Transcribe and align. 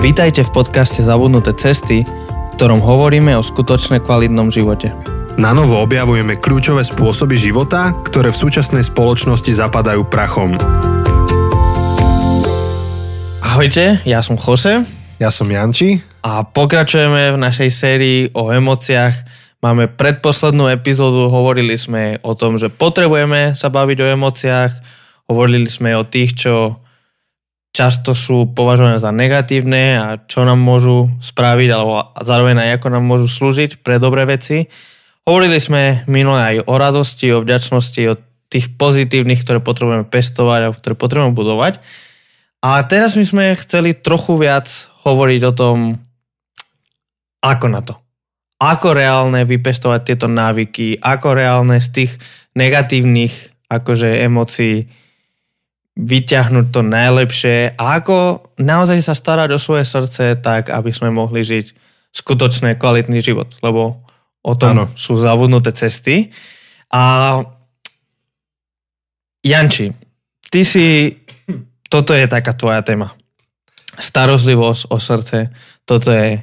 Vítajte 0.00 0.48
v 0.48 0.64
podcaste 0.64 1.04
Zabudnuté 1.04 1.52
cesty, 1.52 2.08
v 2.08 2.52
ktorom 2.56 2.80
hovoríme 2.80 3.36
o 3.36 3.44
skutočne 3.44 4.00
kvalitnom 4.00 4.48
živote. 4.48 4.96
Na 5.36 5.52
novo 5.52 5.76
objavujeme 5.76 6.40
kľúčové 6.40 6.80
spôsoby 6.88 7.36
života, 7.36 7.92
ktoré 8.08 8.32
v 8.32 8.40
súčasnej 8.40 8.80
spoločnosti 8.80 9.52
zapadajú 9.52 10.08
prachom. 10.08 10.56
Ahojte, 13.44 14.00
ja 14.08 14.24
som 14.24 14.40
Jose 14.40 14.88
Ja 15.20 15.28
som 15.28 15.52
Janči. 15.52 16.00
a 16.24 16.48
pokračujeme 16.48 17.36
v 17.36 17.42
našej 17.44 17.68
sérii 17.68 18.20
o 18.32 18.48
emóciách. 18.48 19.12
Máme 19.60 19.84
predposlednú 19.84 20.72
epizódu, 20.72 21.28
hovorili 21.28 21.76
sme 21.76 22.16
o 22.24 22.32
tom, 22.32 22.56
že 22.56 22.72
potrebujeme 22.72 23.52
sa 23.52 23.68
baviť 23.68 24.00
o 24.00 24.10
emóciách, 24.16 24.72
hovorili 25.28 25.68
sme 25.68 25.92
o 25.92 26.08
tých, 26.08 26.40
čo 26.40 26.80
často 27.70 28.18
sú 28.18 28.50
považované 28.50 28.98
za 28.98 29.14
negatívne 29.14 29.84
a 29.98 30.06
čo 30.26 30.42
nám 30.42 30.58
môžu 30.58 31.10
spraviť, 31.22 31.68
alebo 31.70 32.12
zároveň 32.18 32.56
aj 32.66 32.70
ako 32.82 32.86
nám 32.90 33.04
môžu 33.06 33.26
slúžiť 33.30 33.82
pre 33.82 34.02
dobré 34.02 34.26
veci. 34.26 34.66
Hovorili 35.22 35.62
sme 35.62 36.02
minule 36.10 36.40
aj 36.40 36.56
o 36.66 36.74
radosti, 36.74 37.30
o 37.30 37.42
vďačnosti, 37.42 38.02
o 38.10 38.18
tých 38.50 38.74
pozitívnych, 38.74 39.46
ktoré 39.46 39.62
potrebujeme 39.62 40.02
pestovať 40.02 40.60
a 40.66 40.74
ktoré 40.74 40.94
potrebujeme 40.98 41.38
budovať. 41.38 41.78
A 42.60 42.82
teraz 42.84 43.14
my 43.14 43.24
sme 43.24 43.44
chceli 43.56 43.94
trochu 43.94 44.36
viac 44.36 44.66
hovoriť 45.06 45.40
o 45.48 45.52
tom, 45.54 45.76
ako 47.40 47.66
na 47.70 47.80
to. 47.80 47.94
Ako 48.60 48.92
reálne 48.92 49.48
vypestovať 49.48 50.00
tieto 50.04 50.28
návyky, 50.28 51.00
ako 51.00 51.32
reálne 51.32 51.80
z 51.80 51.88
tých 51.88 52.12
negatívnych 52.52 53.32
akože 53.70 54.26
emócií 54.26 54.90
vyťahnuť 56.00 56.66
to 56.72 56.80
najlepšie 56.80 57.76
a 57.76 58.00
ako 58.00 58.40
naozaj 58.56 59.04
sa 59.04 59.12
starať 59.12 59.52
o 59.52 59.60
svoje 59.60 59.84
srdce 59.84 60.40
tak, 60.40 60.72
aby 60.72 60.88
sme 60.88 61.12
mohli 61.12 61.44
žiť 61.44 61.76
skutočne 62.10 62.80
kvalitný 62.80 63.20
život, 63.20 63.52
lebo 63.60 64.00
o 64.40 64.54
tom 64.56 64.74
Áno. 64.74 64.84
sú 64.96 65.20
zabudnuté 65.20 65.70
cesty. 65.76 66.32
A 66.90 67.36
Janči, 69.44 69.92
ty 70.48 70.64
si, 70.64 71.16
toto 71.86 72.16
je 72.16 72.24
taká 72.26 72.56
tvoja 72.56 72.80
téma. 72.80 73.12
Starozlivosť 74.00 74.88
o 74.88 74.96
srdce, 74.96 75.52
toto 75.84 76.10
je 76.10 76.40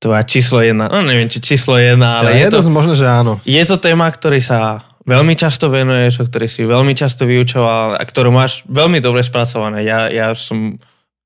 tvoja 0.00 0.22
číslo 0.24 0.62
jedna. 0.64 0.88
No 0.88 1.04
neviem, 1.04 1.28
či 1.28 1.42
číslo 1.42 1.76
jedna, 1.76 2.22
ale 2.22 2.32
Ale 2.32 2.38
je, 2.40 2.46
je 2.46 2.52
to, 2.54 2.60
možno, 2.72 2.94
že 2.96 3.06
áno. 3.06 3.36
je 3.44 3.64
to 3.66 3.76
téma, 3.76 4.08
ktorý 4.08 4.40
sa 4.40 4.89
veľmi 5.06 5.34
často 5.36 5.72
venuješ, 5.72 6.24
o 6.24 6.28
ktorej 6.28 6.50
si 6.50 6.62
veľmi 6.68 6.92
často 6.92 7.24
vyučoval 7.24 7.96
a 7.96 8.02
ktorú 8.02 8.28
máš 8.32 8.64
veľmi 8.68 9.00
dobre 9.00 9.24
spracované. 9.24 9.84
Ja, 9.84 10.12
ja 10.12 10.32
som 10.36 10.76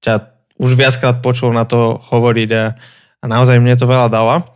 ťa 0.04 0.30
už 0.60 0.78
viackrát 0.78 1.18
počul 1.18 1.50
na 1.50 1.66
to 1.66 1.98
hovoriť 1.98 2.50
a, 2.54 2.64
a 3.20 3.24
naozaj 3.26 3.58
mne 3.58 3.74
to 3.74 3.90
veľa 3.90 4.06
dáva. 4.06 4.46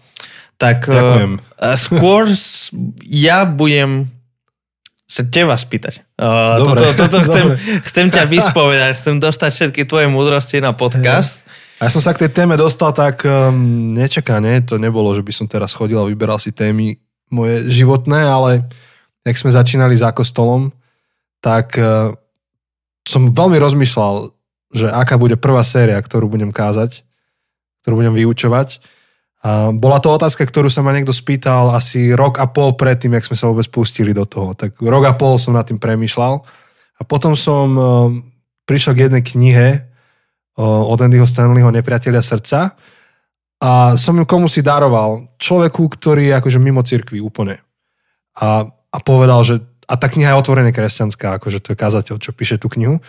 Tak 0.58 0.90
Ďakujem. 0.90 1.32
uh, 1.38 1.74
skôr 1.78 2.26
ja 3.06 3.46
budem 3.46 4.10
sa 5.08 5.24
teba 5.24 5.56
spýtať. 5.56 6.04
Uh, 6.20 6.60
Dobre, 6.60 6.92
toto, 6.92 7.08
toto 7.08 7.18
chcem, 7.26 7.44
dobre. 7.48 7.80
chcem 7.86 8.06
ťa 8.12 8.22
vyspovedať, 8.28 8.90
chcem 9.00 9.16
dostať 9.16 9.50
všetky 9.54 9.82
tvoje 9.88 10.06
múdrosti 10.10 10.60
na 10.60 10.76
podcast. 10.76 11.48
A 11.78 11.86
ja 11.86 11.90
som 11.94 12.02
sa 12.02 12.12
k 12.12 12.26
tej 12.26 12.42
téme 12.42 12.58
dostal 12.58 12.90
tak 12.90 13.22
um, 13.22 13.94
nečakane. 13.94 14.66
To 14.66 14.76
nebolo, 14.82 15.14
že 15.14 15.22
by 15.22 15.32
som 15.32 15.46
teraz 15.46 15.72
chodil 15.72 15.96
a 15.96 16.10
vyberal 16.10 16.36
si 16.36 16.50
témy 16.50 16.98
moje 17.30 17.70
životné, 17.70 18.18
ale 18.18 18.66
jak 19.28 19.36
sme 19.36 19.52
začínali 19.52 19.92
za 19.94 20.10
kostolom, 20.16 20.72
tak 21.44 21.76
uh, 21.76 22.16
som 23.04 23.32
veľmi 23.32 23.60
rozmýšľal, 23.60 24.32
že 24.68 24.88
aká 24.92 25.16
bude 25.16 25.40
prvá 25.40 25.64
séria, 25.64 25.96
ktorú 25.96 26.28
budem 26.28 26.52
kázať, 26.52 27.04
ktorú 27.80 28.04
budem 28.04 28.12
vyučovať. 28.12 28.84
Bola 29.80 30.02
to 30.02 30.12
otázka, 30.12 30.44
ktorú 30.44 30.68
sa 30.68 30.84
ma 30.84 30.92
niekto 30.92 31.14
spýtal 31.14 31.72
asi 31.72 32.12
rok 32.12 32.36
a 32.36 32.50
pol 32.50 32.76
predtým, 32.76 33.16
jak 33.16 33.24
sme 33.24 33.38
sa 33.38 33.48
vôbec 33.48 33.64
pustili 33.70 34.12
do 34.12 34.28
toho. 34.28 34.52
Tak 34.52 34.76
rok 34.82 35.04
a 35.08 35.16
pol 35.16 35.40
som 35.40 35.56
nad 35.56 35.64
tým 35.64 35.80
premýšľal. 35.80 36.42
A 36.98 37.02
potom 37.06 37.38
som 37.38 37.66
um, 37.72 37.80
prišiel 38.68 38.92
k 38.92 39.02
jednej 39.08 39.22
knihe 39.24 39.66
o- 40.58 40.90
od 40.90 40.98
Andyho 41.00 41.24
Stanleyho 41.24 41.70
Nepriatelia 41.70 42.20
srdca 42.20 42.76
a 43.62 43.94
som 43.94 44.18
ju 44.18 44.26
komu 44.26 44.50
si 44.50 44.60
daroval. 44.60 45.32
Človeku, 45.38 45.86
ktorý 45.96 46.28
je 46.28 46.34
akože 46.34 46.58
mimo 46.60 46.82
cirkvi 46.82 47.22
úplne. 47.22 47.62
A, 48.36 48.68
a 48.92 48.98
povedal, 49.00 49.40
že 49.44 49.60
a 49.88 49.96
tá 49.96 50.12
kniha 50.12 50.36
je 50.36 50.40
otvorené 50.40 50.70
kresťanská, 50.70 51.40
akože 51.40 51.64
to 51.64 51.72
je 51.72 51.80
kazateľ, 51.80 52.16
čo 52.20 52.36
píše 52.36 52.60
tú 52.60 52.68
knihu. 52.68 53.00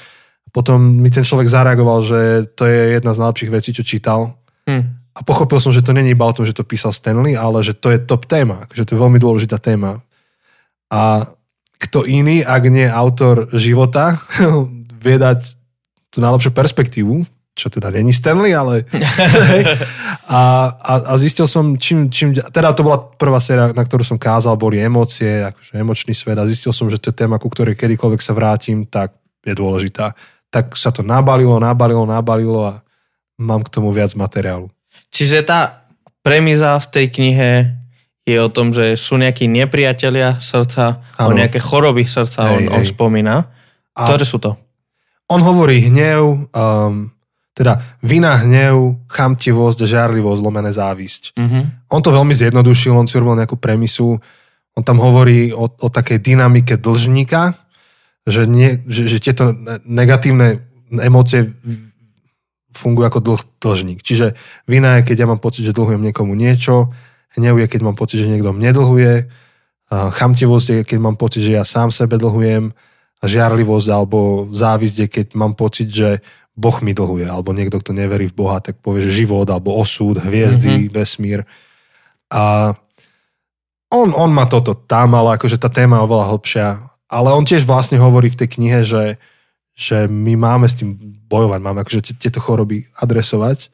Potom 0.55 0.79
mi 0.79 1.11
ten 1.11 1.27
človek 1.27 1.51
zareagoval, 1.51 1.99
že 2.01 2.19
to 2.55 2.63
je 2.63 2.97
jedna 2.97 3.11
z 3.11 3.19
najlepších 3.19 3.51
vecí, 3.51 3.69
čo 3.75 3.83
čítal. 3.83 4.39
Hm. 4.63 4.83
A 5.11 5.19
pochopil 5.27 5.59
som, 5.59 5.75
že 5.75 5.83
to 5.83 5.91
není 5.91 6.15
iba 6.15 6.23
o 6.23 6.31
tom, 6.31 6.47
že 6.47 6.55
to 6.55 6.63
písal 6.63 6.95
Stanley, 6.95 7.35
ale 7.35 7.59
že 7.59 7.75
to 7.75 7.91
je 7.91 7.99
top 7.99 8.23
téma, 8.23 8.63
že 8.71 8.87
to 8.87 8.95
je 8.95 9.01
veľmi 9.03 9.19
dôležitá 9.19 9.59
téma. 9.59 9.99
A 10.87 11.27
kto 11.79 12.07
iný, 12.07 12.41
ak 12.47 12.63
nie 12.71 12.87
autor 12.87 13.51
života, 13.51 14.15
vie 15.03 15.19
dať 15.19 15.59
tú 16.09 16.23
najlepšiu 16.23 16.51
perspektívu, 16.55 17.27
čo 17.59 17.67
teda 17.67 17.91
není 17.91 18.15
Stanley, 18.15 18.55
ale... 18.55 18.87
a, 20.31 20.71
a, 20.71 20.93
a 21.11 21.13
zistil 21.19 21.43
som, 21.43 21.75
čím, 21.75 22.07
čím... 22.07 22.31
Teda 22.31 22.71
to 22.71 22.87
bola 22.87 22.97
prvá 22.97 23.43
séria, 23.43 23.75
na 23.75 23.83
ktorú 23.83 24.07
som 24.07 24.15
kázal, 24.15 24.55
boli 24.55 24.79
emócie, 24.79 25.43
akože 25.43 25.75
emočný 25.75 26.15
svet 26.15 26.39
a 26.39 26.47
zistil 26.47 26.71
som, 26.71 26.87
že 26.87 27.01
to 27.01 27.11
je 27.11 27.19
téma, 27.19 27.35
ku 27.35 27.51
ktorej 27.51 27.75
kedykoľvek 27.75 28.21
sa 28.23 28.31
vrátim, 28.31 28.87
tak 28.87 29.19
je 29.43 29.51
dôležitá. 29.51 30.15
Tak 30.47 30.79
sa 30.79 30.95
to 30.95 31.03
nabalilo, 31.03 31.59
nabalilo, 31.59 32.07
nabalilo 32.07 32.61
a 32.63 32.73
mám 33.37 33.61
k 33.67 33.73
tomu 33.75 33.91
viac 33.91 34.15
materiálu. 34.15 34.71
Čiže 35.11 35.43
tá 35.43 35.85
premiza 36.23 36.77
v 36.79 36.87
tej 36.87 37.05
knihe 37.11 37.51
je 38.29 38.37
o 38.37 38.49
tom, 38.51 38.69
že 38.69 38.93
sú 38.93 39.17
nejakí 39.17 39.49
nepriatelia 39.49 40.37
srdca, 40.37 41.01
o 41.17 41.33
Áno. 41.33 41.37
nejaké 41.39 41.57
choroby 41.57 42.05
srdca 42.05 42.53
Hej, 42.53 42.69
on, 42.69 42.77
on 42.77 42.83
hej. 42.85 42.89
spomína. 42.93 43.35
A- 43.97 44.05
Ktoré 44.05 44.25
sú 44.27 44.37
to? 44.37 44.53
On 45.29 45.41
hovorí 45.41 45.85
hnev, 45.89 46.49
um, 46.53 47.09
teda 47.59 47.83
vina, 47.99 48.39
hnev, 48.39 49.03
chamtivosť, 49.11 49.83
žiarlivosť, 49.83 50.39
lomené 50.39 50.71
závisť. 50.71 51.35
Mhm. 51.35 51.91
On 51.91 51.99
to 51.99 52.15
veľmi 52.15 52.31
zjednodušil, 52.31 52.95
on 52.95 53.03
si 53.03 53.19
urobil 53.19 53.35
nejakú 53.35 53.59
premisu. 53.59 54.15
On 54.79 54.83
tam 54.85 55.03
hovorí 55.03 55.51
o, 55.51 55.67
o 55.67 55.87
takej 55.91 56.23
dynamike 56.23 56.79
dlžníka, 56.79 57.59
že, 58.23 58.47
nie, 58.47 58.79
že, 58.87 59.11
že 59.11 59.19
tieto 59.19 59.51
ne- 59.51 59.83
negatívne 59.83 60.63
emócie 60.87 61.51
fungujú 62.71 63.05
ako 63.11 63.19
dlh, 63.19 63.41
dlžník. 63.59 63.99
Čiže 64.07 64.39
vina 64.63 65.01
je, 65.01 65.11
keď 65.11 65.25
ja 65.25 65.27
mám 65.27 65.41
pocit, 65.43 65.67
že 65.67 65.75
dlhujem 65.75 65.99
niekomu 65.99 66.39
niečo, 66.39 66.95
hnev 67.35 67.59
je, 67.59 67.67
keď 67.67 67.81
mám 67.83 67.97
pocit, 67.99 68.23
že 68.23 68.31
niekto 68.31 68.55
mne 68.55 68.71
dlhuje, 68.71 69.27
chamtivosť 69.89 70.67
je, 70.69 70.79
keď 70.85 70.97
mám 71.01 71.17
pocit, 71.17 71.43
že 71.43 71.57
ja 71.59 71.65
sám 71.65 71.89
sebe 71.91 72.15
dlhujem, 72.21 72.71
žiarlivosť 73.19 73.87
alebo 73.91 74.47
závisť 74.53 74.95
je, 75.03 75.07
keď 75.11 75.27
mám 75.35 75.57
pocit, 75.57 75.91
že 75.91 76.23
Boh 76.59 76.77
mi 76.83 76.91
dlhuje, 76.91 77.23
alebo 77.23 77.55
niekto, 77.55 77.79
kto 77.79 77.95
neverí 77.95 78.27
v 78.27 78.35
Boha, 78.35 78.59
tak 78.59 78.83
povie, 78.83 79.07
že 79.07 79.23
život, 79.23 79.47
alebo 79.47 79.79
osud, 79.79 80.19
hviezdy, 80.19 80.91
mm-hmm. 80.91 80.91
vesmír. 80.91 81.47
A 82.27 82.75
on, 83.87 84.11
on 84.11 84.29
má 84.29 84.43
toto 84.51 84.75
tam, 84.75 85.15
ale 85.15 85.39
akože 85.39 85.55
tá 85.55 85.71
téma 85.71 86.03
je 86.03 86.05
oveľa 86.05 86.25
hlbšia. 86.35 86.67
Ale 87.09 87.31
on 87.31 87.47
tiež 87.47 87.63
vlastne 87.63 87.97
hovorí 87.97 88.27
v 88.27 88.39
tej 88.43 88.49
knihe, 88.59 88.79
že, 88.83 89.17
že 89.73 90.11
my 90.11 90.35
máme 90.35 90.67
s 90.67 90.77
tým 90.77 90.99
bojovať, 91.31 91.59
máme 91.63 91.79
akože 91.81 92.19
tieto 92.19 92.43
choroby 92.43 92.85
adresovať. 92.99 93.71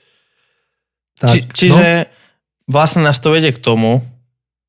Či, 1.19 1.50
čiže 1.51 2.07
vlastne 2.69 3.01
nás 3.03 3.18
to 3.18 3.34
vedie 3.34 3.50
k 3.50 3.59
tomu, 3.59 4.06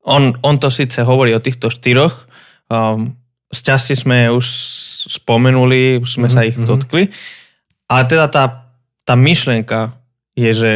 on, 0.07 0.39
on 0.41 0.55
to 0.57 0.71
síce 0.71 1.03
hovorí 1.03 1.35
o 1.35 1.43
týchto 1.43 1.67
štyroch, 1.67 2.27
um, 2.71 3.13
z 3.51 3.59
časti 3.63 3.95
sme 3.95 4.31
už 4.31 4.45
spomenuli, 5.07 5.99
už 5.99 6.19
sme 6.19 6.27
Mhm, 6.27 6.33
sa 6.33 6.41
ich 6.43 6.57
mhm. 6.59 6.67
dotkli, 6.67 7.03
ale 7.87 8.03
teda 8.07 8.27
tá, 8.27 8.43
tá 9.07 9.15
myšlienka 9.15 9.95
je, 10.35 10.51
že 10.53 10.71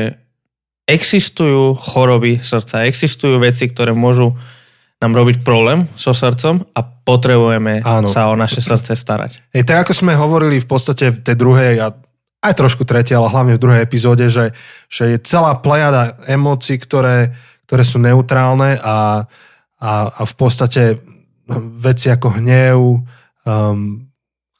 existujú 0.88 1.78
choroby 1.78 2.42
srdca, 2.42 2.88
existujú 2.88 3.40
veci, 3.40 3.70
ktoré 3.70 3.94
môžu 3.94 4.36
nám 5.02 5.18
robiť 5.18 5.42
problém 5.42 5.90
so 5.98 6.14
srdcom 6.14 6.62
a 6.78 6.80
potrebujeme 6.86 7.82
Áno. 7.82 8.06
sa 8.06 8.30
o 8.30 8.38
naše 8.38 8.62
srdce 8.62 8.94
starať. 8.94 9.42
Hej, 9.50 9.66
tak 9.66 9.88
ako 9.88 9.98
sme 9.98 10.14
hovorili 10.14 10.62
v 10.62 10.68
podstate 10.70 11.10
v 11.10 11.20
tej 11.26 11.36
druhej 11.36 11.74
a 11.82 11.88
aj 12.42 12.54
trošku 12.58 12.86
tretie, 12.86 13.18
ale 13.18 13.30
hlavne 13.30 13.58
v 13.58 13.62
druhej 13.62 13.82
epizóde, 13.82 14.30
že, 14.30 14.54
že 14.90 15.14
je 15.14 15.18
celá 15.22 15.58
plejada 15.58 16.18
emócií, 16.26 16.78
ktoré, 16.78 17.34
ktoré 17.66 17.84
sú 17.86 17.98
neutrálne 18.02 18.78
a, 18.82 19.26
a, 19.78 19.92
a 20.10 20.22
v 20.26 20.36
podstate 20.38 21.02
veci 21.82 22.10
ako 22.10 22.38
hnev, 22.38 22.78
um, 23.46 24.11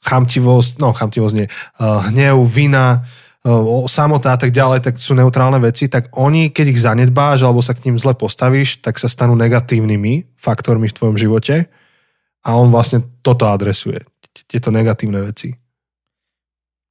chamtivosť, 0.02 0.82
no 0.82 0.90
chamtivosť 0.90 1.34
nie, 1.38 1.46
uh, 1.46 2.02
hnev, 2.10 2.42
vina, 2.42 3.06
uh, 3.46 3.86
samota 3.86 4.34
a 4.34 4.38
tak 4.38 4.50
ďalej, 4.50 4.82
tak 4.82 4.94
sú 4.98 5.14
neutrálne 5.14 5.62
veci, 5.62 5.86
tak 5.86 6.10
oni, 6.18 6.50
keď 6.50 6.66
ich 6.74 6.82
zanedbáš 6.82 7.46
alebo 7.46 7.62
sa 7.62 7.72
k 7.72 7.86
ním 7.86 7.96
zle 7.96 8.12
postavíš, 8.18 8.82
tak 8.82 8.98
sa 8.98 9.06
stanú 9.06 9.38
negatívnymi 9.38 10.34
faktormi 10.34 10.90
v 10.90 10.96
tvojom 10.98 11.16
živote 11.16 11.70
a 12.42 12.48
on 12.58 12.74
vlastne 12.74 13.06
toto 13.22 13.46
adresuje, 13.46 14.02
tieto 14.50 14.74
negatívne 14.74 15.22
veci. 15.22 15.54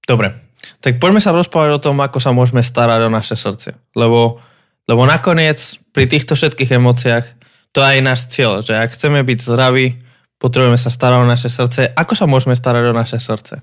Dobre, 0.07 0.31
tak 0.79 0.97
poďme 0.97 1.21
sa 1.21 1.35
rozprávať 1.35 1.71
o 1.77 1.83
tom, 1.83 1.97
ako 2.01 2.17
sa 2.17 2.31
môžeme 2.33 2.63
starať 2.63 3.05
o 3.05 3.13
naše 3.13 3.35
srdce. 3.37 3.77
Lebo, 3.93 4.41
lebo 4.87 5.03
nakoniec 5.05 5.77
pri 5.91 6.07
týchto 6.07 6.33
všetkých 6.33 6.79
emóciách 6.79 7.25
to 7.71 7.79
je 7.79 7.87
aj 7.87 8.01
náš 8.03 8.21
cieľ, 8.27 8.59
že 8.59 8.75
ak 8.75 8.91
chceme 8.95 9.23
byť 9.23 9.39
zdraví, 9.39 10.10
potrebujeme 10.41 10.81
sa 10.81 10.89
starať 10.89 11.21
o 11.21 11.29
naše 11.29 11.53
srdce. 11.53 11.93
Ako 11.93 12.17
sa 12.17 12.25
môžeme 12.25 12.57
starať 12.57 12.89
o 12.89 12.97
naše 12.97 13.21
srdce? 13.21 13.61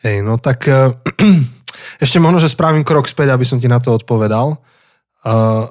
Hej, 0.00 0.24
no 0.24 0.40
tak 0.40 0.64
uh, 0.64 0.96
ešte 2.04 2.16
možno, 2.16 2.40
že 2.40 2.48
spravím 2.48 2.82
krok 2.82 3.04
späť, 3.04 3.36
aby 3.36 3.44
som 3.44 3.60
ti 3.60 3.68
na 3.68 3.76
to 3.76 3.92
odpovedal. 3.92 4.56
Uh, 5.20 5.68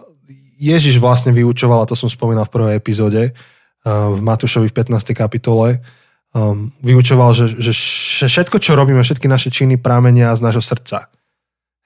Ježiš 0.62 1.02
vlastne 1.02 1.34
vyučoval, 1.34 1.82
a 1.82 1.90
to 1.90 1.98
som 1.98 2.06
spomínal 2.06 2.46
v 2.46 2.54
prvej 2.54 2.74
epizóde, 2.78 3.34
uh, 3.34 4.14
v 4.14 4.20
Matúšovi 4.22 4.70
v 4.70 4.78
15. 4.78 5.18
kapitole, 5.18 5.82
um, 6.38 6.70
vyučoval, 6.86 7.34
že, 7.34 7.58
že 7.58 7.74
všetko, 8.30 8.62
čo 8.62 8.78
robíme, 8.78 9.02
všetky 9.02 9.26
naše 9.26 9.50
činy 9.50 9.82
prámenia 9.82 10.32
z 10.38 10.46
nášho 10.46 10.62
srdca. 10.62 11.10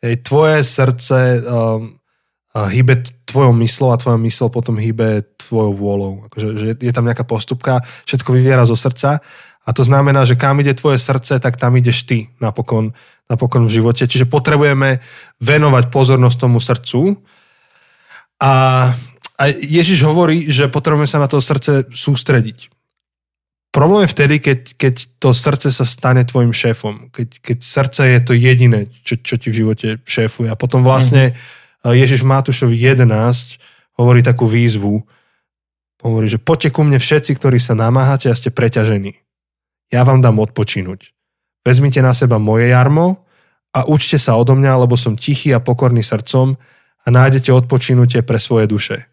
Hej, 0.04 0.28
tvoje 0.28 0.60
srdce 0.62 1.40
um, 1.40 1.98
hýbe 2.52 3.00
tvojou 3.26 3.52
myslou 3.64 3.92
a 3.92 4.00
tvoja 4.00 4.20
mysl 4.22 4.48
potom 4.48 4.80
hýbe 4.80 5.24
tvojou 5.46 5.74
vôľou. 5.78 6.14
Akože, 6.30 6.48
že 6.58 6.66
je 6.76 6.94
tam 6.94 7.06
nejaká 7.06 7.24
postupka, 7.24 7.86
všetko 8.10 8.34
vyviera 8.34 8.66
zo 8.66 8.74
srdca 8.74 9.22
a 9.66 9.70
to 9.74 9.82
znamená, 9.86 10.26
že 10.26 10.38
kam 10.38 10.62
ide 10.62 10.74
tvoje 10.74 10.98
srdce, 11.02 11.38
tak 11.42 11.58
tam 11.58 11.78
ideš 11.78 12.06
ty 12.06 12.30
napokon, 12.42 12.94
napokon 13.30 13.66
v 13.66 13.76
živote. 13.82 14.06
Čiže 14.06 14.30
potrebujeme 14.30 15.02
venovať 15.42 15.90
pozornosť 15.90 16.38
tomu 16.38 16.58
srdcu 16.62 17.22
a, 18.42 18.54
a 19.38 19.44
Ježiš 19.50 20.06
hovorí, 20.06 20.50
že 20.50 20.70
potrebujeme 20.70 21.10
sa 21.10 21.22
na 21.22 21.30
to 21.30 21.42
srdce 21.42 21.90
sústrediť. 21.90 22.74
Problém 23.76 24.08
je 24.08 24.14
vtedy, 24.16 24.36
keď, 24.40 24.60
keď 24.80 24.96
to 25.20 25.36
srdce 25.36 25.68
sa 25.68 25.84
stane 25.84 26.24
tvojim 26.24 26.56
šéfom. 26.56 27.12
Keď, 27.12 27.44
keď 27.44 27.58
srdce 27.60 28.02
je 28.08 28.20
to 28.24 28.32
jediné, 28.32 28.88
čo, 29.04 29.20
čo 29.20 29.36
ti 29.36 29.52
v 29.52 29.60
živote 29.60 29.88
šéfuje. 30.08 30.48
A 30.48 30.56
potom 30.56 30.80
vlastne 30.80 31.36
mm-hmm 31.36 31.64
Ježiš 31.94 32.26
Matúšovi 32.26 32.74
11 32.74 33.06
hovorí 34.02 34.26
takú 34.26 34.50
výzvu. 34.50 35.06
Hovorí, 36.06 36.30
že 36.30 36.38
poďte 36.38 36.70
ku 36.70 36.86
mne 36.86 37.02
všetci, 37.02 37.34
ktorí 37.34 37.58
sa 37.58 37.74
namáhate 37.74 38.30
a 38.30 38.38
ste 38.38 38.54
preťažení. 38.54 39.26
Ja 39.90 40.06
vám 40.06 40.22
dám 40.22 40.38
odpočinúť. 40.38 41.18
Vezmite 41.66 42.06
na 42.06 42.14
seba 42.14 42.38
moje 42.38 42.70
jarmo 42.70 43.26
a 43.74 43.90
učte 43.90 44.22
sa 44.22 44.38
odo 44.38 44.54
mňa, 44.54 44.86
lebo 44.86 44.94
som 44.94 45.18
tichý 45.18 45.50
a 45.58 45.66
pokorný 45.66 46.06
srdcom 46.06 46.54
a 47.02 47.08
nájdete 47.10 47.50
odpočinutie 47.50 48.22
pre 48.22 48.38
svoje 48.38 48.70
duše. 48.70 49.10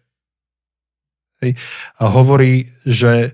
Hej. 1.41 1.57
A 1.97 2.13
hovorí, 2.13 2.69
že 2.85 3.33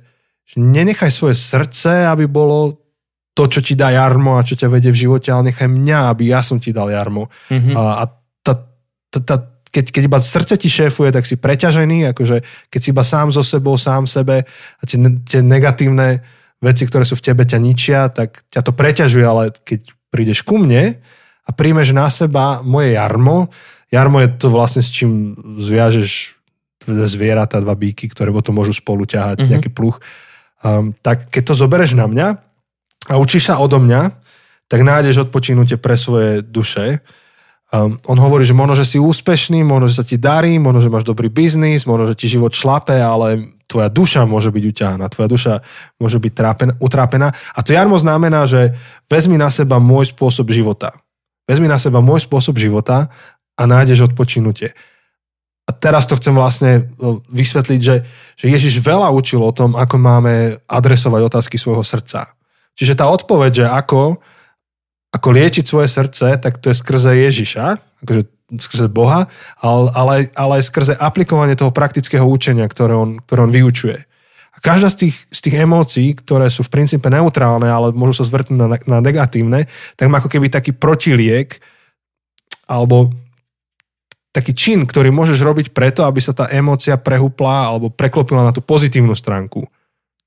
nenechaj 0.56 1.12
svoje 1.12 1.36
srdce, 1.36 2.08
aby 2.08 2.32
bolo 2.32 2.80
to, 3.36 3.46
čo 3.52 3.60
ti 3.60 3.76
dá 3.76 3.92
jarmo 3.92 4.40
a 4.40 4.44
čo 4.48 4.56
ťa 4.56 4.72
vedie 4.72 4.92
v 4.96 5.04
živote, 5.04 5.36
ale 5.36 5.52
nechaj 5.52 5.68
mňa, 5.68 6.16
aby 6.16 6.32
ja 6.32 6.40
som 6.40 6.64
ti 6.64 6.72
dal 6.72 6.88
jarmo. 6.92 7.28
Mm-hmm. 7.52 7.76
A, 7.76 7.84
a 8.02 8.04
tá, 8.40 8.54
tá, 9.20 9.36
keď, 9.69 9.86
keď 9.94 10.04
iba 10.10 10.19
srdce 10.19 10.54
ti 10.57 10.69
šéfuje, 10.69 11.13
tak 11.13 11.25
si 11.25 11.38
preťažený, 11.38 12.12
akože 12.13 12.42
keď 12.69 12.80
si 12.81 12.89
iba 12.89 13.06
sám 13.06 13.30
so 13.30 13.45
sebou, 13.45 13.77
sám 13.77 14.10
sebe 14.10 14.44
a 14.50 14.83
tie, 14.83 14.98
tie 15.25 15.39
negatívne 15.45 16.25
veci, 16.60 16.83
ktoré 16.83 17.07
sú 17.07 17.16
v 17.16 17.25
tebe, 17.25 17.48
ťa 17.48 17.60
ničia, 17.62 18.00
tak 18.12 18.44
ťa 18.51 18.62
to 18.66 18.71
preťažuje, 18.75 19.25
ale 19.25 19.56
keď 19.63 19.94
prídeš 20.12 20.44
ku 20.44 20.60
mne 20.60 21.00
a 21.45 21.50
príjmeš 21.56 21.95
na 21.95 22.10
seba 22.12 22.60
moje 22.66 22.98
jarmo, 22.98 23.48
jarmo 23.94 24.19
je 24.21 24.30
to 24.36 24.48
vlastne 24.51 24.83
s 24.83 24.89
čím 24.92 25.38
zviažeš 25.57 26.39
zvieratá, 26.89 27.62
dva 27.62 27.77
bíky, 27.77 28.10
ktoré 28.10 28.33
potom 28.33 28.57
môžu 28.57 28.74
spolu 28.74 29.06
ťahať, 29.06 29.39
mm-hmm. 29.39 29.51
nejaký 29.54 29.69
pluch, 29.69 30.01
um, 30.66 30.92
tak 31.06 31.30
keď 31.30 31.54
to 31.54 31.54
zobereš 31.54 31.94
na 31.94 32.10
mňa 32.10 32.27
a 33.10 33.13
učíš 33.21 33.54
sa 33.54 33.62
odo 33.62 33.77
mňa, 33.77 34.10
tak 34.69 34.86
nájdeš 34.86 35.30
odpočinutie 35.30 35.81
pre 35.81 35.98
svoje 35.98 36.45
duše 36.45 37.01
Um, 37.69 38.01
on 38.10 38.18
hovorí, 38.18 38.50
že 38.50 38.57
možno, 38.57 38.74
že 38.74 38.81
si 38.81 38.98
úspešný, 38.98 39.62
možno, 39.62 39.94
že 39.94 40.01
sa 40.01 40.06
ti 40.06 40.18
darí, 40.18 40.57
možno, 40.57 40.81
že 40.81 40.89
máš 40.89 41.06
dobrý 41.06 41.30
biznis, 41.30 41.86
možno, 41.86 42.10
že 42.10 42.18
ti 42.18 42.25
život 42.25 42.50
šlape, 42.50 42.98
ale 42.98 43.45
tvoja 43.69 43.94
duša 43.94 44.25
môže 44.25 44.50
byť 44.50 44.63
uťahaná, 44.74 45.06
tvoja 45.13 45.30
duša 45.30 45.54
môže 46.01 46.18
byť 46.18 46.33
trápená, 46.33 46.74
utrápená. 46.81 47.30
A 47.54 47.60
to 47.62 47.77
jarmo 47.77 48.01
znamená, 48.01 48.50
že 48.50 48.74
vezmi 49.06 49.38
na 49.38 49.54
seba 49.54 49.77
môj 49.77 50.10
spôsob 50.10 50.50
života. 50.50 50.98
Vezmi 51.45 51.69
na 51.69 51.77
seba 51.77 52.01
môj 52.01 52.25
spôsob 52.25 52.57
života 52.57 53.13
a 53.54 53.63
nájdeš 53.69 54.10
odpočinutie. 54.10 54.74
A 55.69 55.71
teraz 55.74 56.10
to 56.10 56.18
chcem 56.18 56.33
vlastne 56.33 56.89
vysvetliť, 57.30 57.80
že, 57.86 58.01
že 58.33 58.45
Ježiš 58.50 58.81
veľa 58.81 59.13
učil 59.13 59.45
o 59.45 59.54
tom, 59.54 59.77
ako 59.77 60.01
máme 60.01 60.57
adresovať 60.66 61.21
otázky 61.30 61.62
svojho 61.62 61.86
srdca. 61.86 62.33
Čiže 62.74 62.98
tá 62.98 63.06
odpoveď, 63.06 63.51
že 63.54 63.66
ako 63.69 64.18
ako 65.10 65.28
liečiť 65.34 65.66
svoje 65.66 65.90
srdce, 65.90 66.38
tak 66.38 66.62
to 66.62 66.70
je 66.70 66.78
skrze 66.78 67.12
Ježiša, 67.18 67.66
akože 68.06 68.22
skrze 68.58 68.88
Boha, 68.90 69.30
ale, 69.62 70.30
ale, 70.34 70.52
aj 70.58 70.64
skrze 70.66 70.94
aplikovanie 70.98 71.54
toho 71.54 71.70
praktického 71.70 72.26
učenia, 72.26 72.66
ktoré 72.66 72.98
on, 72.98 73.22
ktoré 73.22 73.46
on 73.46 73.54
vyučuje. 73.54 74.06
A 74.50 74.58
každá 74.58 74.90
z 74.90 75.08
tých, 75.08 75.16
z 75.30 75.40
tých 75.46 75.56
emócií, 75.62 76.18
ktoré 76.18 76.50
sú 76.50 76.66
v 76.66 76.74
princípe 76.74 77.06
neutrálne, 77.14 77.70
ale 77.70 77.94
môžu 77.94 78.22
sa 78.22 78.28
zvrtnúť 78.28 78.58
na, 78.58 78.68
na 78.90 79.00
negatívne, 79.00 79.70
tak 79.94 80.10
má 80.10 80.18
ako 80.18 80.34
keby 80.34 80.50
taký 80.50 80.74
protiliek, 80.74 81.62
alebo 82.66 83.14
taký 84.30 84.54
čin, 84.54 84.86
ktorý 84.86 85.10
môžeš 85.10 85.42
robiť 85.42 85.68
preto, 85.74 86.06
aby 86.06 86.22
sa 86.22 86.38
tá 86.38 86.46
emócia 86.54 86.98
prehupla 87.02 87.74
alebo 87.74 87.90
preklopila 87.90 88.46
na 88.46 88.54
tú 88.54 88.62
pozitívnu 88.62 89.18
stránku 89.18 89.66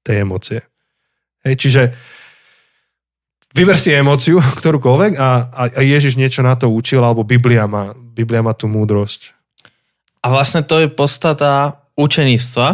tej 0.02 0.26
emócie. 0.26 0.60
Hej, 1.46 1.54
čiže 1.58 1.82
vyber 3.52 3.76
si 3.76 3.92
emóciu, 3.92 4.40
ktorúkoľvek 4.58 5.12
a, 5.20 5.30
a 5.52 5.80
Ježiš 5.80 6.16
niečo 6.16 6.40
na 6.44 6.56
to 6.56 6.72
učil, 6.72 7.04
alebo 7.04 7.24
Biblia 7.24 7.68
má, 7.68 7.92
Biblia 7.94 8.40
má 8.40 8.56
tú 8.56 8.68
múdrosť. 8.68 9.36
A 10.22 10.30
vlastne 10.30 10.62
to 10.62 10.78
je 10.78 10.88
podstata 10.88 11.82
učeníctva. 11.98 12.68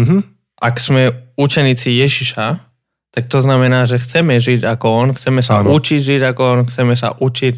Mm-hmm. 0.00 0.20
Ak 0.62 0.80
sme 0.80 1.32
učeníci 1.36 2.00
Ježiša, 2.00 2.46
tak 3.12 3.28
to 3.28 3.44
znamená, 3.44 3.84
že 3.84 4.00
chceme 4.00 4.40
žiť 4.40 4.64
ako 4.64 4.86
on, 4.88 5.08
chceme 5.12 5.44
sa 5.44 5.60
Áno. 5.60 5.76
učiť 5.76 6.00
žiť 6.00 6.22
ako 6.32 6.42
on, 6.48 6.60
chceme 6.64 6.94
sa 6.96 7.12
učiť 7.12 7.54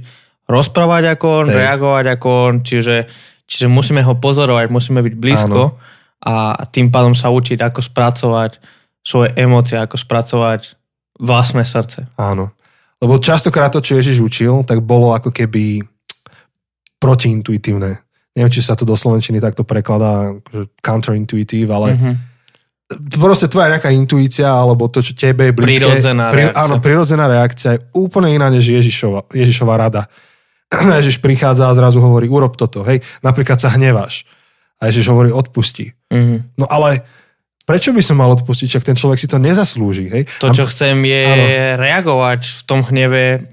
rozprávať 0.50 1.14
ako 1.14 1.26
on, 1.31 1.46
Hej. 1.49 1.56
reagovať 1.62 2.05
ako 2.19 2.29
on, 2.29 2.55
čiže, 2.67 3.06
čiže 3.46 3.70
musíme 3.70 4.02
ho 4.02 4.19
pozorovať, 4.19 4.67
musíme 4.67 4.99
byť 4.99 5.14
blízko 5.14 5.62
Áno. 5.62 5.79
a 6.26 6.67
tým 6.67 6.91
pádom 6.91 7.14
sa 7.14 7.31
učiť, 7.31 7.62
ako 7.62 7.81
spracovať 7.87 8.58
svoje 9.06 9.31
emócie, 9.38 9.79
ako 9.79 9.94
spracovať 9.94 10.75
vlastné 11.19 11.62
srdce. 11.62 12.11
Áno. 12.19 12.50
Lebo 12.99 13.20
častokrát 13.20 13.70
to, 13.70 13.84
čo 13.84 14.00
Ježiš 14.00 14.19
učil, 14.25 14.64
tak 14.64 14.81
bolo 14.81 15.12
ako 15.12 15.31
keby 15.31 15.84
protiintuitívne. 16.96 18.00
Neviem, 18.34 18.50
či 18.50 18.65
sa 18.65 18.74
to 18.74 18.89
do 18.89 18.96
Slovenčiny 18.96 19.39
takto 19.39 19.62
prekladá, 19.62 20.34
counterintuitive, 20.82 21.70
ale 21.70 21.89
mm-hmm. 21.94 22.15
proste 23.15 23.46
tvoja 23.46 23.77
nejaká 23.77 23.94
intuícia, 23.94 24.48
alebo 24.50 24.91
to, 24.91 25.05
čo 25.05 25.15
tebe 25.15 25.50
je 25.50 25.55
blízke. 25.55 25.86
Prirodzená 25.86 26.32
pri, 26.32 26.43
reakcia. 26.48 26.62
Áno, 26.65 26.74
prirodzená 26.82 27.24
reakcia 27.31 27.70
je 27.79 27.81
úplne 27.94 28.34
iná 28.34 28.50
než 28.50 28.67
Ježišova, 28.67 29.31
Ježišova 29.31 29.74
rada. 29.79 30.10
Ježiš 30.98 31.22
prichádza 31.22 31.70
a 31.70 31.77
zrazu 31.77 32.03
hovorí, 32.03 32.27
urob 32.27 32.58
toto. 32.58 32.82
Hej, 32.82 33.05
napríklad 33.22 33.60
sa 33.62 33.70
hneváš. 33.70 34.27
A 34.82 34.91
Ježiš 34.91 35.12
hovorí, 35.15 35.31
odpusti. 35.31 35.94
Mm-hmm. 36.10 36.58
No 36.58 36.67
ale 36.67 37.06
Prečo 37.65 37.97
by 37.97 38.03
som 38.05 38.21
mal 38.21 38.29
odpustiť, 38.37 38.69
však 38.69 38.85
ten 38.85 38.97
človek 38.97 39.17
si 39.17 39.29
to 39.29 39.41
nezaslúži. 39.41 40.13
Hej? 40.13 40.23
To, 40.44 40.53
čo 40.53 40.65
a... 40.65 40.71
chcem, 40.71 41.01
je 41.01 41.25
áno. 41.25 41.44
reagovať 41.81 42.41
v 42.44 42.63
tom 42.69 42.85
hneve 42.85 43.49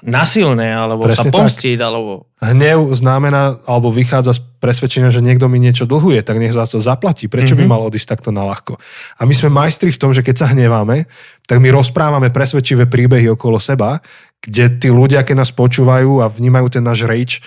nasilné, 0.00 0.72
alebo 0.72 1.04
Presne 1.04 1.28
sa 1.28 1.34
pomstiť, 1.34 1.76
tak. 1.76 1.86
alebo... 1.90 2.30
Hnev 2.38 2.94
znamená, 2.94 3.58
alebo 3.66 3.90
vychádza 3.90 4.38
z 4.38 4.40
presvedčenia, 4.62 5.10
že 5.10 5.20
niekto 5.20 5.50
mi 5.50 5.58
niečo 5.58 5.84
dlhuje, 5.84 6.22
tak 6.22 6.38
nech 6.38 6.54
za 6.54 6.64
to 6.64 6.78
zaplatí. 6.78 7.26
Prečo 7.26 7.52
mm-hmm. 7.52 7.60
by 7.60 7.64
mhm. 7.66 7.72
mal 7.72 7.82
odísť 7.84 8.08
takto 8.16 8.30
na 8.30 8.46
ľahko? 8.46 8.78
A 9.18 9.22
my 9.26 9.34
sme 9.34 9.50
majstri 9.52 9.90
v 9.90 10.00
tom, 10.00 10.10
že 10.14 10.22
keď 10.22 10.46
sa 10.46 10.46
hneváme, 10.54 11.04
tak 11.44 11.58
my 11.58 11.68
rozprávame 11.74 12.30
presvedčivé 12.30 12.86
príbehy 12.86 13.34
okolo 13.34 13.58
seba, 13.58 13.98
kde 14.38 14.78
tí 14.78 14.88
ľudia, 14.88 15.26
keď 15.26 15.44
nás 15.44 15.50
počúvajú 15.50 16.22
a 16.22 16.30
vnímajú 16.30 16.78
ten 16.78 16.84
náš 16.86 17.04
reč, 17.04 17.42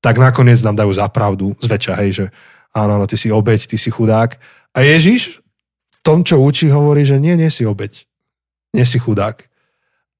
tak 0.00 0.16
nakoniec 0.16 0.56
nám 0.64 0.80
dajú 0.80 0.92
zapravdu 0.96 1.52
zväčša, 1.60 1.94
hej, 2.00 2.10
že 2.14 2.24
áno, 2.72 2.96
áno, 2.96 3.04
ty 3.04 3.18
si 3.18 3.28
obeď, 3.28 3.68
ty 3.68 3.76
si 3.76 3.92
chudák 3.92 4.38
a 4.74 4.78
Ježiš 4.86 5.42
v 5.90 5.96
tom, 6.00 6.24
čo 6.24 6.40
učí, 6.40 6.70
hovorí, 6.70 7.04
že 7.04 7.20
nie, 7.20 7.36
nie 7.36 7.50
si 7.52 7.66
obeď. 7.66 8.06
Nie 8.72 8.86
si 8.86 9.02
chudák. 9.02 9.36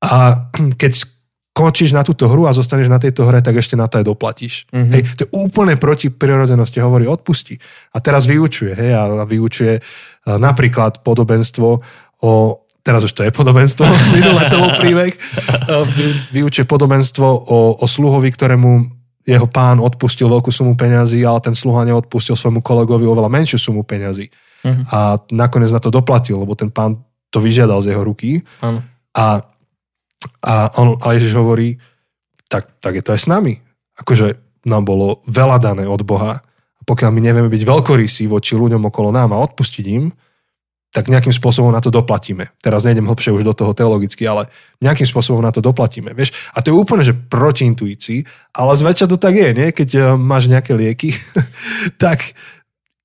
A 0.02 0.50
keď 0.76 1.06
končíš 1.50 1.92
na 1.92 2.00
túto 2.06 2.30
hru 2.30 2.48
a 2.48 2.56
zostaneš 2.56 2.88
na 2.88 2.96
tejto 2.96 3.26
hre, 3.28 3.44
tak 3.44 3.58
ešte 3.58 3.76
na 3.76 3.90
to 3.90 4.00
aj 4.00 4.06
doplatíš. 4.06 4.64
Mm-hmm. 4.70 4.92
Hej, 4.96 5.02
to 5.18 5.22
je 5.26 5.30
úplne 5.34 5.74
proti 5.76 6.08
prirodzenosti. 6.08 6.80
Hovorí, 6.80 7.04
odpusti. 7.04 7.60
A 7.92 8.00
teraz 8.00 8.24
vyučuje. 8.24 8.72
Hej, 8.74 8.90
a 8.96 9.24
vyučuje 9.28 9.74
e, 9.78 9.82
napríklad 10.26 11.04
podobenstvo 11.04 11.68
o 12.20 12.32
teraz 12.80 13.04
už 13.04 13.12
to 13.12 13.22
je 13.28 13.32
podobenstvo, 13.32 13.84
minulé 14.16 14.48
to 14.48 14.56
bol 14.56 14.72
príbeh, 14.80 15.12
e, 15.12 15.20
vyučuje 16.32 16.64
podobenstvo 16.64 17.28
o, 17.28 17.58
o 17.76 17.84
sluhovi, 17.84 18.32
ktorému 18.32 18.99
jeho 19.30 19.46
pán 19.46 19.78
odpustil 19.78 20.26
veľkú 20.26 20.50
sumu 20.50 20.74
peňazí, 20.74 21.22
ale 21.22 21.38
ten 21.38 21.54
sluha 21.54 21.86
neodpustil 21.86 22.34
svojmu 22.34 22.58
kolegovi 22.58 23.06
oveľa 23.06 23.30
menšiu 23.30 23.62
sumu 23.62 23.86
peňazí. 23.86 24.26
Uh-huh. 24.66 24.82
A 24.90 24.98
nakoniec 25.30 25.70
na 25.70 25.78
to 25.78 25.94
doplatil, 25.94 26.42
lebo 26.42 26.58
ten 26.58 26.68
pán 26.74 26.98
to 27.30 27.38
vyžiadal 27.38 27.78
z 27.78 27.94
jeho 27.94 28.02
ruky. 28.02 28.42
A 29.14 29.46
A, 30.44 30.68
on, 30.76 31.00
a 31.00 31.16
Ježiš 31.16 31.32
hovorí, 31.32 31.80
tak, 32.44 32.76
tak 32.76 32.92
je 32.92 33.00
to 33.00 33.16
aj 33.16 33.24
s 33.24 33.30
nami. 33.30 33.56
Akože 33.96 34.36
nám 34.68 34.84
bolo 34.84 35.24
veľa 35.24 35.56
dané 35.56 35.88
od 35.88 36.04
Boha. 36.04 36.44
A 36.76 36.82
pokiaľ 36.84 37.08
my 37.08 37.20
nevieme 37.24 37.48
byť 37.48 37.64
veľkorysí 37.64 38.28
voči 38.28 38.52
ľuďom 38.52 38.84
okolo 38.84 39.16
nám 39.16 39.32
a 39.32 39.40
odpustiť 39.40 39.84
im, 39.88 40.12
tak 40.90 41.06
nejakým 41.06 41.30
spôsobom 41.30 41.70
na 41.70 41.78
to 41.78 41.94
doplatíme. 41.94 42.50
Teraz 42.58 42.82
nejdem 42.82 43.06
hlbšie 43.06 43.30
už 43.30 43.46
do 43.46 43.54
toho 43.54 43.70
teologicky, 43.70 44.26
ale 44.26 44.50
nejakým 44.82 45.06
spôsobom 45.06 45.38
na 45.38 45.54
to 45.54 45.62
doplatíme. 45.62 46.10
Vieš? 46.10 46.34
A 46.50 46.66
to 46.66 46.74
je 46.74 46.76
úplne, 46.76 47.06
že 47.06 47.14
proti 47.14 47.62
intuícii, 47.70 48.26
ale 48.58 48.74
zväčša 48.74 49.06
to 49.06 49.14
tak 49.14 49.38
je, 49.38 49.54
nie? 49.54 49.68
keď 49.70 49.88
eh, 49.94 50.02
máš 50.18 50.50
nejaké 50.50 50.74
lieky, 50.74 51.14
tak 52.02 52.34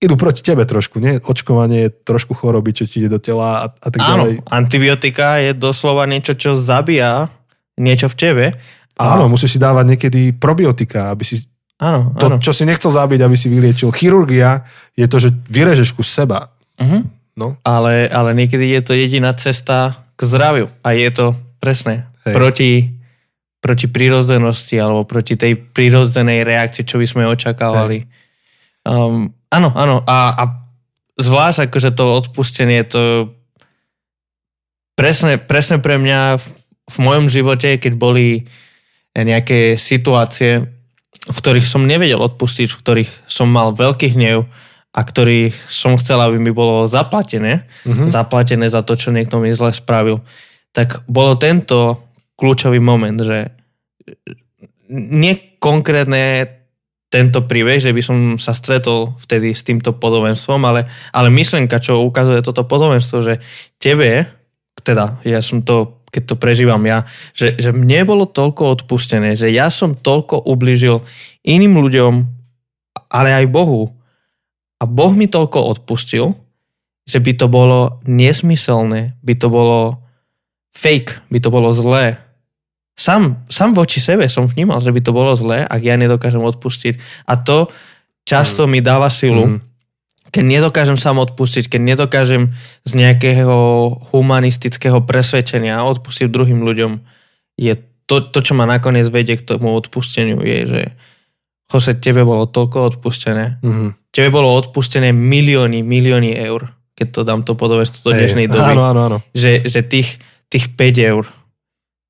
idú 0.01 0.18
proti 0.18 0.42
tebe 0.42 0.65
trošku, 0.65 0.98
nie? 0.98 1.22
Očkovanie 1.22 1.88
je 1.88 1.89
trošku 1.94 2.34
choroby, 2.34 2.74
čo 2.74 2.84
ti 2.89 3.06
ide 3.06 3.10
do 3.10 3.22
tela 3.22 3.63
a, 3.63 3.65
a 3.70 3.88
tak 3.89 4.00
Áno, 4.01 4.27
ďalej. 4.27 4.36
antibiotika 4.50 5.39
je 5.39 5.51
doslova 5.56 6.04
niečo, 6.10 6.34
čo 6.36 6.58
zabíja 6.58 7.30
niečo 7.80 8.12
v 8.12 8.15
tebe. 8.15 8.46
A, 8.96 9.20
Áno, 9.20 9.27
musíš 9.27 9.56
si 9.56 9.60
dávať 9.60 9.86
niekedy 9.96 10.36
probiotika, 10.36 11.12
aby 11.12 11.24
si 11.27 11.44
áno, 11.80 12.15
to, 12.15 12.32
áno. 12.32 12.38
čo 12.39 12.56
si 12.56 12.63
nechcel 12.63 12.92
zabiť, 12.92 13.20
aby 13.24 13.36
si 13.36 13.51
vyliečil. 13.51 13.92
Chirurgia 13.92 14.63
je 14.96 15.08
to, 15.08 15.18
že 15.20 15.30
vyrežeš 15.51 15.92
kus 15.92 16.08
seba. 16.08 16.51
Uh-huh. 16.80 17.04
No, 17.36 17.60
Ale, 17.68 18.08
ale 18.08 18.32
niekedy 18.32 18.72
je 18.80 18.82
to 18.82 18.94
jediná 18.96 19.36
cesta 19.36 20.08
k 20.15 20.22
zdraviu. 20.24 20.72
A 20.88 20.96
je 20.96 21.12
to 21.12 21.25
presne 21.60 22.08
Hej. 22.24 22.34
proti, 22.34 22.72
proti 23.60 23.92
prírodzenosti 23.92 24.80
alebo 24.80 25.04
proti 25.04 25.36
tej 25.36 25.60
prírodzenej 25.60 26.48
reakcii, 26.48 26.88
čo 26.88 26.96
by 26.96 27.08
sme 27.08 27.24
očakávali. 27.27 28.08
Um, 28.88 29.36
áno, 29.51 29.70
áno. 29.75 30.00
A, 30.08 30.32
a 30.32 30.44
zvlášť 31.20 31.68
akože 31.68 31.92
to 31.92 32.06
odpustenie, 32.15 32.88
to 32.88 33.36
presne, 34.96 35.36
presne 35.36 35.84
pre 35.84 36.00
mňa 36.00 36.39
v, 36.39 36.46
v 36.88 36.98
mojom 37.04 37.25
živote, 37.27 37.75
keď 37.75 37.94
boli 38.00 38.48
nejaké 39.15 39.80
situácie, 39.80 40.68
v 41.25 41.38
ktorých 41.38 41.68
som 41.68 41.88
nevedel 41.88 42.20
odpustiť, 42.20 42.68
v 42.68 42.80
ktorých 42.80 43.12
som 43.27 43.48
mal 43.48 43.72
veľký 43.72 44.15
hnev 44.15 44.48
a 44.96 45.04
ktorých 45.04 45.52
som 45.68 46.00
chcel, 46.00 46.24
aby 46.24 46.40
mi 46.40 46.56
bolo 46.56 46.88
zaplatené, 46.88 47.68
Mhm. 47.84 48.08
zaplatené 48.08 48.72
za 48.72 48.80
to, 48.80 48.96
čo 48.96 49.12
niekto 49.12 49.44
mi 49.44 49.52
zle 49.52 49.75
spravil, 49.75 50.24
tak 50.72 51.04
bolo 51.12 51.36
tento 51.36 52.08
kľúčový 52.40 52.80
moment, 52.80 53.20
že 53.20 53.52
nie 54.92 55.56
konkrétne 55.60 56.48
tento 57.10 57.48
príbeh, 57.48 57.80
že 57.80 57.96
by 57.96 58.02
som 58.04 58.18
sa 58.36 58.52
stretol 58.52 59.16
vtedy 59.16 59.56
s 59.56 59.64
týmto 59.64 59.96
podobenstvom, 59.96 60.60
ale, 60.68 60.84
ale 61.16 61.32
myšlenka, 61.32 61.80
čo 61.80 62.04
ukazuje 62.04 62.44
toto 62.44 62.68
podobenstvo, 62.68 63.24
že 63.24 63.40
tebe, 63.80 64.28
teda 64.84 65.24
ja 65.24 65.40
som 65.40 65.64
to, 65.64 66.04
keď 66.12 66.24
to 66.28 66.36
prežívam 66.36 66.84
ja, 66.84 67.08
že, 67.32 67.56
že 67.56 67.72
mne 67.72 68.04
bolo 68.04 68.28
toľko 68.28 68.84
odpustené, 68.84 69.32
že 69.40 69.48
ja 69.48 69.72
som 69.72 69.96
toľko 69.96 70.44
ubližil 70.44 71.00
iným 71.48 71.80
ľuďom, 71.80 72.14
ale 73.08 73.32
aj 73.32 73.46
Bohu. 73.48 73.95
A 74.79 74.84
Boh 74.84 75.13
mi 75.15 75.32
toľko 75.32 75.60
odpustil, 75.77 76.36
že 77.05 77.22
by 77.22 77.32
to 77.38 77.48
bolo 77.48 78.01
nesmyselné, 78.10 79.15
by 79.22 79.34
to 79.38 79.48
bolo 79.48 80.01
fake, 80.75 81.22
by 81.32 81.39
to 81.39 81.50
bolo 81.53 81.72
zlé. 81.72 82.17
Sám, 82.96 83.44
sám 83.51 83.75
voči 83.75 84.00
sebe 84.00 84.25
som 84.32 84.48
vnímal, 84.48 84.79
že 84.79 84.91
by 84.91 85.01
to 85.03 85.12
bolo 85.12 85.36
zlé, 85.36 85.63
ak 85.67 85.82
ja 85.84 85.96
nedokážem 86.00 86.41
odpustiť. 86.41 87.27
A 87.27 87.36
to 87.39 87.70
často 88.25 88.65
mi 88.65 88.82
dáva 88.82 89.12
silu, 89.12 89.48
Mhm. 89.48 89.58
keď 90.32 90.44
nedokážem 90.44 90.98
sám 91.00 91.22
odpustiť, 91.24 91.72
keď 91.72 91.82
nedokážem 91.96 92.51
z 92.84 92.91
nejakého 92.91 93.55
humanistického 94.12 95.03
presvedčenia 95.05 95.79
odpustiť 95.86 96.27
druhým 96.27 96.65
ľuďom, 96.65 97.00
je 97.55 97.75
to, 98.05 98.22
to, 98.22 98.39
čo 98.44 98.53
ma 98.58 98.67
nakoniec 98.67 99.08
vedie 99.08 99.39
k 99.39 99.46
tomu 99.46 99.72
odpusteniu, 99.72 100.41
je, 100.44 100.60
že 100.67 100.82
Jose, 101.65 101.95
tebe 101.95 102.22
bolo 102.22 102.45
toľko 102.45 102.77
odpustené. 102.93 103.57
Mhm. 103.60 104.10
Tebe 104.10 104.29
bolo 104.29 104.53
odpustené 104.53 105.10
milióny, 105.10 105.81
milióny 105.81 106.38
eur, 106.38 106.65
keď 106.93 107.07
to 107.10 107.22
dám 107.22 107.41
to 107.41 107.53
podobenstvo 107.53 108.05
do 108.05 108.15
dnešnej 108.15 108.48
doby. 108.48 108.72
Áno, 108.72 108.84
áno, 108.86 109.00
áno. 109.03 109.17
Že, 109.31 109.67
že 109.67 109.81
tých, 109.81 110.15
tých 110.48 110.72
5 110.72 110.79
eur 111.03 111.24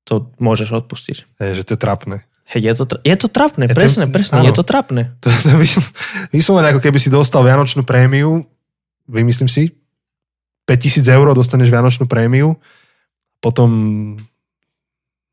to 0.04 0.30
môžeš 0.38 0.70
odpustiť. 0.76 1.16
Hej, 1.36 1.50
že 1.56 1.62
to 1.64 1.74
je 1.74 1.80
trapné. 1.80 2.16
Hej, 2.46 2.62
je 2.62 2.72
to, 2.76 2.84
tra- 2.86 3.02
je 3.02 3.16
to 3.16 3.26
trapné, 3.26 3.64
Je 3.64 3.68
to- 3.68 3.80
presne, 3.82 4.04
presne, 4.06 4.38
áno. 4.38 4.46
je 4.46 4.54
to 4.54 4.62
trapné. 4.62 5.02
To, 5.18 5.26
to 5.26 5.58
vysl- 5.58 5.90
vyslovene 6.30 6.70
ako 6.70 6.78
keby 6.78 6.94
si 6.96 7.10
dostal 7.10 7.42
vianočnú 7.42 7.82
prémiu, 7.82 8.46
vymyslím 9.04 9.50
si, 9.50 9.74
5000 10.62 11.02
eur 11.08 11.26
dostaneš 11.32 11.66
vianočnú 11.68 12.06
prémiu, 12.06 12.54
potom 13.40 13.70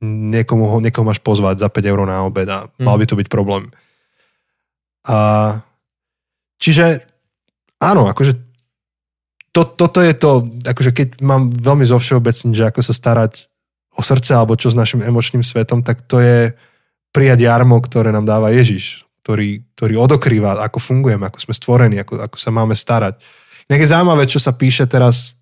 niekomu, 0.01 0.63
ho- 0.67 0.81
niekoho 0.81 1.05
máš 1.05 1.19
pozvať 1.19 1.59
za 1.59 1.69
5 1.69 1.85
eur 1.85 1.99
na 2.01 2.25
obed 2.25 2.45
a 2.45 2.65
mal 2.77 2.97
by 2.97 3.05
to 3.05 3.13
byť 3.13 3.27
problém. 3.27 3.69
A, 5.03 5.17
čiže 6.57 7.03
áno, 7.79 8.07
akože 8.07 8.39
to, 9.53 9.61
toto 9.77 9.99
je 10.01 10.13
to, 10.17 10.47
akože 10.65 10.91
keď 10.95 11.07
mám 11.21 11.53
veľmi 11.53 11.85
zo 11.85 12.01
všeobecniť, 12.01 12.53
že 12.57 12.67
ako 12.73 12.81
sa 12.81 12.93
starať 12.95 13.51
o 13.93 14.01
srdce 14.01 14.33
alebo 14.33 14.57
čo 14.57 14.73
s 14.73 14.79
našim 14.79 15.05
emočným 15.05 15.45
svetom, 15.45 15.85
tak 15.85 16.01
to 16.09 16.17
je 16.17 16.57
prijať 17.13 17.45
jarmo, 17.45 17.77
ktoré 17.77 18.09
nám 18.09 18.25
dáva 18.25 18.49
Ježiš, 18.49 19.05
ktorý, 19.21 19.61
ktorý 19.77 19.93
odokrýva, 20.01 20.57
ako 20.57 20.81
fungujeme, 20.81 21.29
ako 21.29 21.37
sme 21.37 21.53
stvorení, 21.53 22.01
ako, 22.01 22.25
ako 22.25 22.37
sa 22.41 22.49
máme 22.49 22.73
starať. 22.73 23.21
Inak 23.69 23.85
je 23.85 23.93
zaujímavé, 23.93 24.23
čo 24.25 24.41
sa 24.41 24.57
píše 24.57 24.89
teraz 24.89 25.37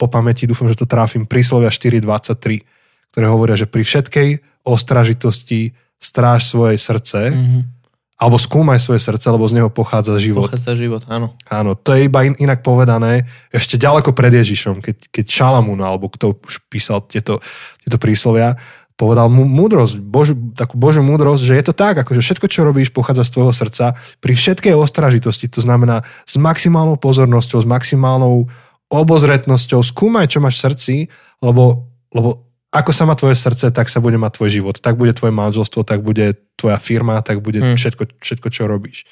po 0.00 0.08
pamäti, 0.08 0.48
dúfam, 0.48 0.66
že 0.66 0.80
to 0.80 0.88
tráfim, 0.88 1.28
príslovia 1.28 1.68
4.23, 1.68 2.64
ktoré 3.12 3.26
hovoria, 3.28 3.54
že 3.54 3.68
pri 3.68 3.84
všetkej 3.84 4.28
ostražitosti 4.64 5.76
stráž 6.00 6.48
svoje 6.48 6.80
srdce, 6.80 7.30
Mhm. 7.30 7.81
Alebo 8.22 8.38
skúmaj 8.38 8.78
svoje 8.78 9.02
srdce, 9.02 9.26
lebo 9.34 9.42
z 9.50 9.58
neho 9.58 9.66
pochádza 9.66 10.14
život. 10.22 10.46
Pochádza 10.46 10.78
život, 10.78 11.02
áno. 11.10 11.34
Áno, 11.50 11.74
to 11.74 11.98
je 11.98 12.06
iba 12.06 12.22
in, 12.22 12.38
inak 12.38 12.62
povedané 12.62 13.26
ešte 13.50 13.74
ďaleko 13.74 14.14
pred 14.14 14.30
Ježišom, 14.30 14.78
keď, 14.78 15.10
keď 15.10 15.24
Šalamún, 15.26 15.82
alebo 15.82 16.06
kto 16.06 16.38
už 16.38 16.62
písal 16.70 17.02
tieto, 17.02 17.42
tieto 17.82 17.98
príslovia, 17.98 18.54
povedal 18.94 19.26
mu 19.26 19.42
múdrosť, 19.42 19.98
Božu, 19.98 20.38
takú 20.54 20.78
Božú 20.78 21.02
múdrosť, 21.02 21.42
že 21.42 21.58
je 21.58 21.64
to 21.66 21.74
tak, 21.74 21.98
akože 21.98 22.22
všetko, 22.22 22.46
čo 22.46 22.62
robíš, 22.62 22.94
pochádza 22.94 23.26
z 23.26 23.32
tvojho 23.34 23.50
srdca. 23.50 23.98
Pri 24.22 24.38
všetkej 24.38 24.78
ostražitosti, 24.78 25.50
to 25.50 25.58
znamená 25.58 26.06
s 26.22 26.38
maximálnou 26.38 27.02
pozornosťou, 27.02 27.58
s 27.58 27.66
maximálnou 27.66 28.46
obozretnosťou, 28.86 29.82
skúmaj, 29.82 30.30
čo 30.30 30.38
máš 30.38 30.62
v 30.62 30.64
srdci, 30.70 30.94
lebo, 31.42 31.90
lebo 32.14 32.51
ako 32.72 32.90
sa 32.96 33.04
má 33.04 33.12
tvoje 33.12 33.36
srdce, 33.36 33.68
tak 33.68 33.92
sa 33.92 34.00
bude 34.00 34.16
mať 34.16 34.40
tvoj 34.40 34.50
život. 34.50 34.76
Tak 34.80 34.96
bude 34.96 35.12
tvoje 35.12 35.28
manželstvo, 35.28 35.84
tak 35.84 36.00
bude 36.00 36.40
tvoja 36.56 36.80
firma, 36.80 37.20
tak 37.20 37.44
bude 37.44 37.60
Hmm. 37.60 37.76
všetko, 37.76 38.16
všetko, 38.16 38.48
čo 38.48 38.64
robíš. 38.64 39.04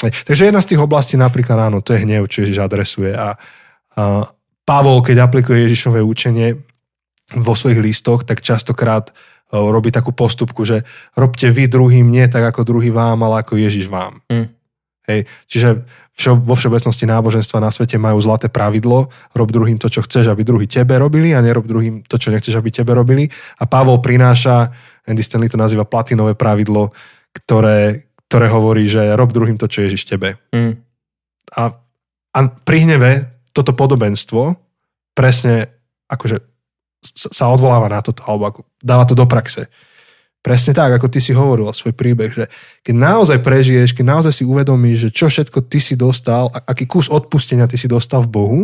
Takže 0.00 0.48
jedna 0.48 0.62
z 0.64 0.72
tých 0.72 0.80
oblastí 0.80 1.18
napríklad, 1.20 1.68
áno, 1.68 1.84
to 1.84 1.92
je 1.92 2.06
hnev, 2.06 2.30
čo 2.30 2.46
Ježiš 2.46 2.62
adresuje. 2.62 3.12
A, 3.12 3.36
a 3.98 4.02
Pavol, 4.64 5.02
keď 5.02 5.26
aplikuje 5.26 5.66
Ježišové 5.66 6.00
učenie 6.00 6.56
vo 7.36 7.52
svojich 7.58 7.82
listoch, 7.82 8.22
tak 8.24 8.40
častokrát 8.40 9.10
e, 9.10 9.12
robí 9.58 9.90
takú 9.90 10.14
postupku, 10.14 10.64
že 10.64 10.86
robte 11.18 11.50
vy 11.50 11.68
druhým 11.68 12.06
nie 12.06 12.24
tak 12.30 12.54
ako 12.54 12.64
druhý 12.64 12.88
vám, 12.94 13.20
ale 13.26 13.42
ako 13.44 13.58
Ježiš 13.60 13.90
vám. 13.90 14.22
Hm. 14.30 14.46
Hej, 15.10 15.20
čiže 15.50 15.68
všo, 16.20 16.36
vo 16.36 16.52
všeobecnosti 16.52 17.08
náboženstva 17.08 17.64
na 17.64 17.72
svete 17.72 17.96
majú 17.96 18.20
zlaté 18.20 18.52
pravidlo, 18.52 19.08
rob 19.32 19.48
druhým 19.48 19.80
to, 19.80 19.88
čo 19.88 20.04
chceš, 20.04 20.28
aby 20.28 20.44
druhý 20.44 20.68
tebe 20.68 21.00
robili 21.00 21.32
a 21.32 21.40
nerob 21.40 21.64
druhým 21.64 22.04
to, 22.04 22.20
čo 22.20 22.28
nechceš, 22.28 22.60
aby 22.60 22.68
tebe 22.68 22.92
robili. 22.92 23.24
A 23.56 23.64
Pavol 23.64 24.04
prináša, 24.04 24.68
Andy 25.08 25.24
Stanley 25.24 25.48
to 25.48 25.56
nazýva 25.56 25.88
platinové 25.88 26.36
pravidlo, 26.36 26.92
ktoré, 27.32 28.12
ktoré 28.28 28.46
hovorí, 28.52 28.84
že 28.84 29.16
rob 29.16 29.32
druhým 29.32 29.56
to, 29.56 29.64
čo 29.64 29.88
Ježiš 29.88 30.04
tebe. 30.04 30.36
Hm. 30.52 30.76
A, 31.56 31.62
a 32.36 32.38
pri 32.52 32.78
hneve 32.84 33.10
toto 33.56 33.72
podobenstvo 33.72 34.60
presne 35.16 35.72
akože 36.06 36.44
sa 37.32 37.48
odvoláva 37.48 37.88
na 37.88 38.04
toto, 38.04 38.20
alebo 38.28 38.44
ako 38.44 38.60
dáva 38.76 39.08
to 39.08 39.16
do 39.16 39.24
praxe. 39.24 39.72
Presne 40.40 40.72
tak, 40.72 40.96
ako 40.96 41.12
ty 41.12 41.20
si 41.20 41.36
hovoril 41.36 41.68
svoj 41.68 41.92
príbeh, 41.92 42.32
že 42.32 42.44
keď 42.80 42.94
naozaj 42.96 43.38
prežiješ, 43.44 43.92
keď 43.92 44.04
naozaj 44.08 44.32
si 44.40 44.48
uvedomíš, 44.48 45.08
že 45.08 45.10
čo 45.12 45.28
všetko 45.28 45.68
ty 45.68 45.76
si 45.76 46.00
dostal, 46.00 46.48
aký 46.64 46.88
kus 46.88 47.12
odpustenia 47.12 47.68
ty 47.68 47.76
si 47.76 47.84
dostal 47.84 48.24
v 48.24 48.32
Bohu, 48.32 48.60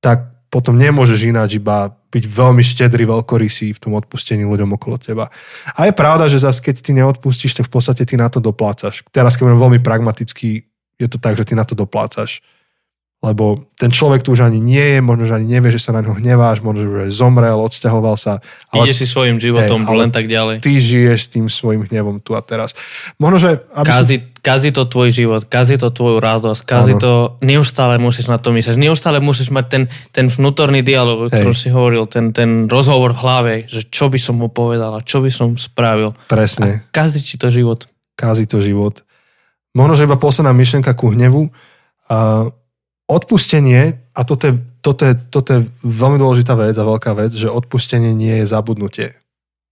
tak 0.00 0.36
potom 0.48 0.78
nemôžeš 0.80 1.28
ináč 1.28 1.60
iba 1.60 1.92
byť 2.08 2.24
veľmi 2.24 2.64
štedrý, 2.64 3.04
veľkorysý 3.04 3.76
v 3.76 3.82
tom 3.82 3.92
odpustení 3.98 4.48
ľuďom 4.48 4.72
okolo 4.80 4.96
teba. 4.96 5.28
A 5.76 5.90
je 5.90 5.92
pravda, 5.92 6.32
že 6.32 6.40
zase 6.40 6.64
keď 6.64 6.80
ty 6.80 6.96
neodpustíš, 6.96 7.52
tak 7.52 7.68
v 7.68 7.76
podstate 7.76 8.08
ty 8.08 8.16
na 8.16 8.32
to 8.32 8.40
doplácaš. 8.40 9.04
Teraz, 9.12 9.36
keď 9.36 9.52
budem 9.52 9.60
veľmi 9.60 9.80
pragmatický, 9.84 10.64
je 10.96 11.08
to 11.12 11.20
tak, 11.20 11.36
že 11.36 11.44
ty 11.44 11.52
na 11.52 11.68
to 11.68 11.76
doplácaš. 11.76 12.40
Lebo 13.24 13.64
ten 13.80 13.88
človek 13.88 14.20
tu 14.20 14.36
už 14.36 14.44
ani 14.44 14.60
nie 14.60 14.96
je, 14.96 14.98
možno, 15.00 15.24
že 15.24 15.40
ani 15.40 15.48
nevie, 15.48 15.72
že 15.72 15.80
sa 15.80 15.96
na 15.96 16.04
ňo 16.04 16.20
hneváš, 16.20 16.60
možno, 16.60 16.84
že 16.84 17.08
zomrel, 17.10 17.56
odsťahoval 17.58 18.14
sa. 18.14 18.44
Ale, 18.68 18.86
Ide 18.86 18.94
si 18.94 19.06
svojim 19.08 19.40
životom 19.40 19.88
hej, 19.88 19.96
len 19.96 20.10
tak 20.12 20.28
ďalej. 20.28 20.60
Ty 20.60 20.70
žiješ 20.70 21.20
s 21.24 21.28
tým 21.32 21.48
svojim 21.48 21.88
hnevom 21.88 22.20
tu 22.20 22.36
a 22.36 22.44
teraz. 22.44 22.76
Možno, 23.16 23.40
že... 23.40 23.50
Aby 23.72 23.88
kazí, 23.88 24.16
som... 24.20 24.44
kazí 24.44 24.68
to 24.70 24.84
tvoj 24.84 25.08
život, 25.16 25.42
kazí 25.48 25.80
to 25.80 25.88
tvoju 25.88 26.20
radosť, 26.20 26.60
kazí 26.68 26.92
ano. 26.94 27.00
to... 27.00 27.12
Neustále 27.40 27.96
musíš 27.96 28.28
na 28.28 28.36
to 28.36 28.52
myslieť, 28.52 28.76
neustále 28.76 29.18
musíš 29.18 29.48
mať 29.48 29.66
ten, 29.66 29.82
ten 30.12 30.26
vnútorný 30.28 30.84
dialog, 30.84 31.26
o 31.26 31.32
ktorom 31.32 31.56
si 31.56 31.72
hovoril, 31.72 32.04
ten, 32.04 32.36
ten 32.36 32.68
rozhovor 32.68 33.16
v 33.16 33.20
hlave, 33.24 33.52
že 33.64 33.88
čo 33.88 34.12
by 34.12 34.20
som 34.20 34.38
mu 34.38 34.52
povedal 34.52 34.92
a 34.92 35.00
čo 35.00 35.24
by 35.24 35.32
som 35.32 35.56
spravil. 35.56 36.12
Presne. 36.28 36.84
A 36.84 36.92
kazí 36.92 37.24
ti 37.24 37.40
to 37.40 37.48
život. 37.48 37.88
Kazí 38.12 38.44
to 38.44 38.60
život. 38.60 39.02
Možno, 39.72 39.98
že 39.98 40.04
iba 40.04 40.20
posledná 40.20 40.52
myšlenka 40.56 40.94
ku 40.96 41.12
hnevu. 41.12 41.52
Uh, 42.06 42.54
odpustenie, 43.06 44.02
a 44.12 44.20
toto 44.26 44.50
je, 44.50 44.54
toto, 44.82 45.02
je, 45.06 45.14
toto 45.30 45.48
je 45.54 45.60
veľmi 45.82 46.18
dôležitá 46.18 46.58
vec 46.58 46.74
a 46.74 46.84
veľká 46.86 47.14
vec, 47.14 47.30
že 47.34 47.50
odpustenie 47.50 48.10
nie 48.12 48.42
je 48.42 48.46
zabudnutie. 48.50 49.14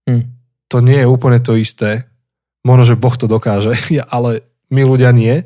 Hm. 0.06 0.30
To 0.70 0.78
nie 0.78 1.02
je 1.02 1.10
úplne 1.10 1.42
to 1.42 1.58
isté. 1.58 2.06
Možno, 2.64 2.94
že 2.94 3.00
Boh 3.00 3.12
to 3.14 3.26
dokáže, 3.26 3.74
ale 4.14 4.46
my 4.70 4.82
ľudia 4.86 5.10
nie. 5.10 5.44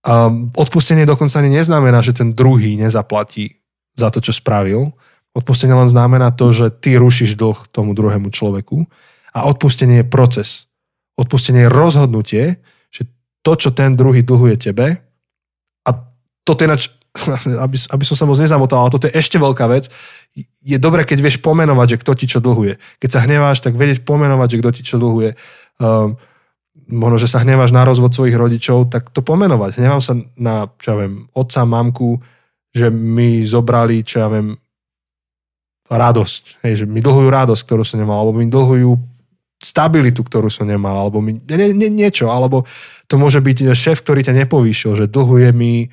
A 0.00 0.32
odpustenie 0.56 1.04
dokonca 1.04 1.40
ani 1.40 1.52
neznamená, 1.60 2.00
že 2.00 2.16
ten 2.16 2.32
druhý 2.32 2.74
nezaplatí 2.80 3.60
za 3.94 4.08
to, 4.08 4.24
čo 4.24 4.32
spravil. 4.32 4.96
Odpustenie 5.36 5.76
len 5.76 5.92
znamená 5.92 6.32
to, 6.34 6.50
že 6.50 6.72
ty 6.72 6.96
rušíš 6.96 7.36
dlh 7.36 7.68
tomu 7.70 7.92
druhému 7.92 8.32
človeku. 8.32 8.88
A 9.30 9.46
odpustenie 9.46 10.02
je 10.02 10.06
proces. 10.08 10.66
Odpustenie 11.20 11.68
je 11.68 11.70
rozhodnutie, 11.70 12.44
že 12.88 13.06
to, 13.44 13.52
čo 13.54 13.70
ten 13.70 13.94
druhý 13.94 14.24
dlhuje 14.24 14.56
tebe, 14.56 15.04
toto 16.50 16.66
ináč, 16.66 16.90
aby, 17.64 17.76
aby 17.78 18.04
som 18.04 18.18
sa 18.18 18.26
moc 18.26 18.42
nezamotal, 18.42 18.82
ale 18.82 18.90
toto 18.90 19.06
je 19.06 19.14
ešte 19.14 19.38
veľká 19.38 19.70
vec, 19.70 19.86
je 20.62 20.78
dobré, 20.78 21.06
keď 21.06 21.18
vieš 21.22 21.38
pomenovať, 21.42 21.96
že 21.96 22.00
kto 22.02 22.12
ti 22.18 22.26
čo 22.30 22.38
dlhuje. 22.42 22.78
Keď 23.02 23.10
sa 23.10 23.22
hneváš, 23.22 23.62
tak 23.62 23.74
vedieť 23.78 24.06
pomenovať, 24.06 24.48
že 24.50 24.60
kto 24.62 24.70
ti 24.74 24.82
čo 24.86 24.96
dlhuje. 24.98 25.34
Um, 25.82 26.18
možno, 26.90 27.16
že 27.18 27.30
sa 27.30 27.42
hneváš 27.42 27.74
na 27.74 27.82
rozvod 27.82 28.14
svojich 28.14 28.38
rodičov, 28.38 28.90
tak 28.90 29.10
to 29.10 29.22
pomenovať. 29.22 29.78
Hnevám 29.78 30.02
sa 30.02 30.14
na, 30.38 30.70
čo 30.78 30.94
ja 30.94 30.96
viem, 31.06 31.26
otca, 31.34 31.66
mamku, 31.66 32.22
že 32.70 32.90
mi 32.94 33.42
zobrali, 33.42 34.06
čo 34.06 34.26
ja 34.26 34.28
viem, 34.30 34.54
radosť. 35.90 36.62
Hej, 36.62 36.74
že 36.82 36.84
mi 36.86 37.02
dlhujú 37.02 37.26
radosť, 37.26 37.62
ktorú 37.66 37.82
som 37.82 37.98
nemal, 37.98 38.22
alebo 38.22 38.38
mi 38.38 38.46
dlhujú 38.46 38.94
stabilitu, 39.60 40.22
ktorú 40.22 40.48
som 40.48 40.64
nemal, 40.64 40.94
alebo 40.94 41.20
mi 41.20 41.36
nie, 41.36 41.74
nie, 41.76 41.90
niečo, 41.90 42.32
alebo 42.32 42.64
to 43.10 43.20
môže 43.20 43.42
byť 43.42 43.74
šéf, 43.74 44.00
ktorý 44.00 44.24
ťa 44.24 44.46
nepovýšil, 44.46 44.96
že 44.96 45.10
dlhuje 45.10 45.50
mi 45.52 45.90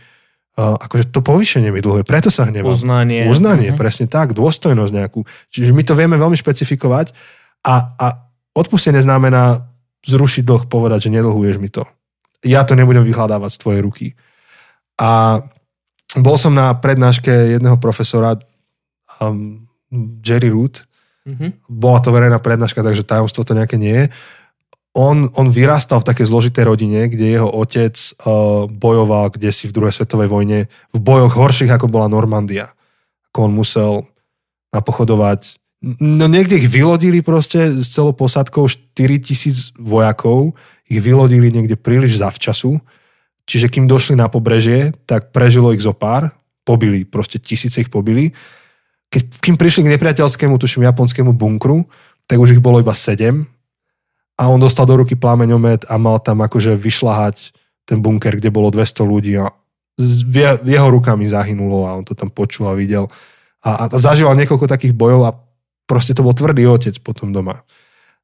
akože 0.58 1.14
to 1.14 1.22
povýšenie 1.22 1.70
mi 1.70 1.86
dlhuje, 1.86 2.02
preto 2.02 2.34
sa 2.34 2.50
hnevám. 2.50 2.74
Uznanie. 2.74 3.30
Uznanie, 3.30 3.70
uh-huh. 3.72 3.80
presne 3.80 4.10
tak, 4.10 4.34
dôstojnosť 4.34 4.92
nejakú. 4.92 5.22
Čiže 5.54 5.70
my 5.70 5.86
to 5.86 5.94
vieme 5.94 6.18
veľmi 6.18 6.34
špecifikovať 6.34 7.14
a, 7.62 7.94
a 7.94 8.06
odpustenie 8.58 8.98
znamená 8.98 9.70
zrušiť 10.02 10.42
dlh, 10.42 10.64
povedať, 10.66 11.08
že 11.08 11.14
nedlhuješ 11.14 11.62
mi 11.62 11.70
to. 11.70 11.86
Ja 12.42 12.66
to 12.66 12.74
nebudem 12.74 13.06
vyhľadávať 13.06 13.54
z 13.54 13.62
tvojej 13.62 13.82
ruky. 13.86 14.08
A 14.98 15.42
bol 16.18 16.42
som 16.42 16.58
na 16.58 16.74
prednáške 16.74 17.30
jedného 17.30 17.78
profesora 17.78 18.42
um, 19.22 19.70
Jerry 20.26 20.50
Root. 20.50 20.90
Uh-huh. 21.22 21.54
Bola 21.70 22.02
to 22.02 22.10
verejná 22.10 22.42
prednáška, 22.42 22.82
takže 22.82 23.06
tajomstvo 23.06 23.46
to 23.46 23.54
nejaké 23.54 23.78
nie 23.78 23.94
je 23.94 24.06
on, 24.98 25.30
on 25.38 25.54
vyrastal 25.54 26.02
v 26.02 26.10
takej 26.10 26.26
zložitej 26.26 26.64
rodine, 26.66 27.06
kde 27.06 27.38
jeho 27.38 27.46
otec 27.46 27.94
uh, 27.94 28.66
bojoval 28.66 29.30
kde 29.30 29.54
si 29.54 29.70
v 29.70 29.76
druhej 29.78 29.94
svetovej 29.94 30.26
vojne 30.26 30.60
v 30.90 30.98
bojoch 30.98 31.38
horších, 31.38 31.70
ako 31.70 31.86
bola 31.86 32.10
Normandia. 32.10 32.74
Ako 33.30 33.46
on 33.46 33.54
musel 33.54 34.10
napochodovať. 34.74 35.62
No 36.02 36.26
niekde 36.26 36.58
ich 36.58 36.66
vylodili 36.66 37.22
proste 37.22 37.78
s 37.78 37.94
celou 37.94 38.18
posadkou 38.18 38.66
4 38.66 38.98
tisíc 39.22 39.70
vojakov, 39.78 40.58
ich 40.90 40.98
vylodili 40.98 41.54
niekde 41.54 41.78
príliš 41.78 42.18
zavčasu, 42.18 42.82
čiže 43.46 43.70
kým 43.70 43.86
došli 43.86 44.18
na 44.18 44.26
pobrežie, 44.26 44.98
tak 45.06 45.30
prežilo 45.30 45.70
ich 45.78 45.86
zo 45.86 45.94
pár, 45.94 46.34
pobili, 46.66 47.06
proste 47.06 47.38
tisíce 47.38 47.86
ich 47.86 47.94
pobili. 47.94 48.34
Keď, 49.14 49.46
kým 49.46 49.56
prišli 49.62 49.86
k 49.86 49.94
nepriateľskému, 49.94 50.58
tuším, 50.58 50.90
japonskému 50.90 51.38
bunkru, 51.38 51.86
tak 52.26 52.42
už 52.42 52.58
ich 52.58 52.64
bolo 52.66 52.82
iba 52.82 52.98
7 52.98 53.46
a 54.38 54.44
on 54.54 54.62
dostal 54.62 54.86
do 54.86 55.02
ruky 55.02 55.18
plameňomet 55.18 55.90
a 55.90 55.98
mal 55.98 56.22
tam 56.22 56.46
akože 56.46 56.78
vyšľahať 56.78 57.58
ten 57.90 57.98
bunker, 57.98 58.38
kde 58.38 58.54
bolo 58.54 58.70
200 58.70 59.02
ľudí 59.02 59.34
a 59.42 59.50
jeho 60.62 60.88
rukami 60.94 61.26
zahynulo 61.26 61.90
a 61.90 61.98
on 61.98 62.06
to 62.06 62.14
tam 62.14 62.30
počul 62.30 62.70
a 62.70 62.78
videl. 62.78 63.10
A, 63.66 63.90
a 63.90 63.98
zažíval 63.98 64.38
niekoľko 64.38 64.70
takých 64.70 64.94
bojov 64.94 65.22
a 65.26 65.36
proste 65.90 66.14
to 66.14 66.22
bol 66.22 66.38
tvrdý 66.38 66.70
otec 66.70 66.94
potom 67.02 67.34
doma. 67.34 67.66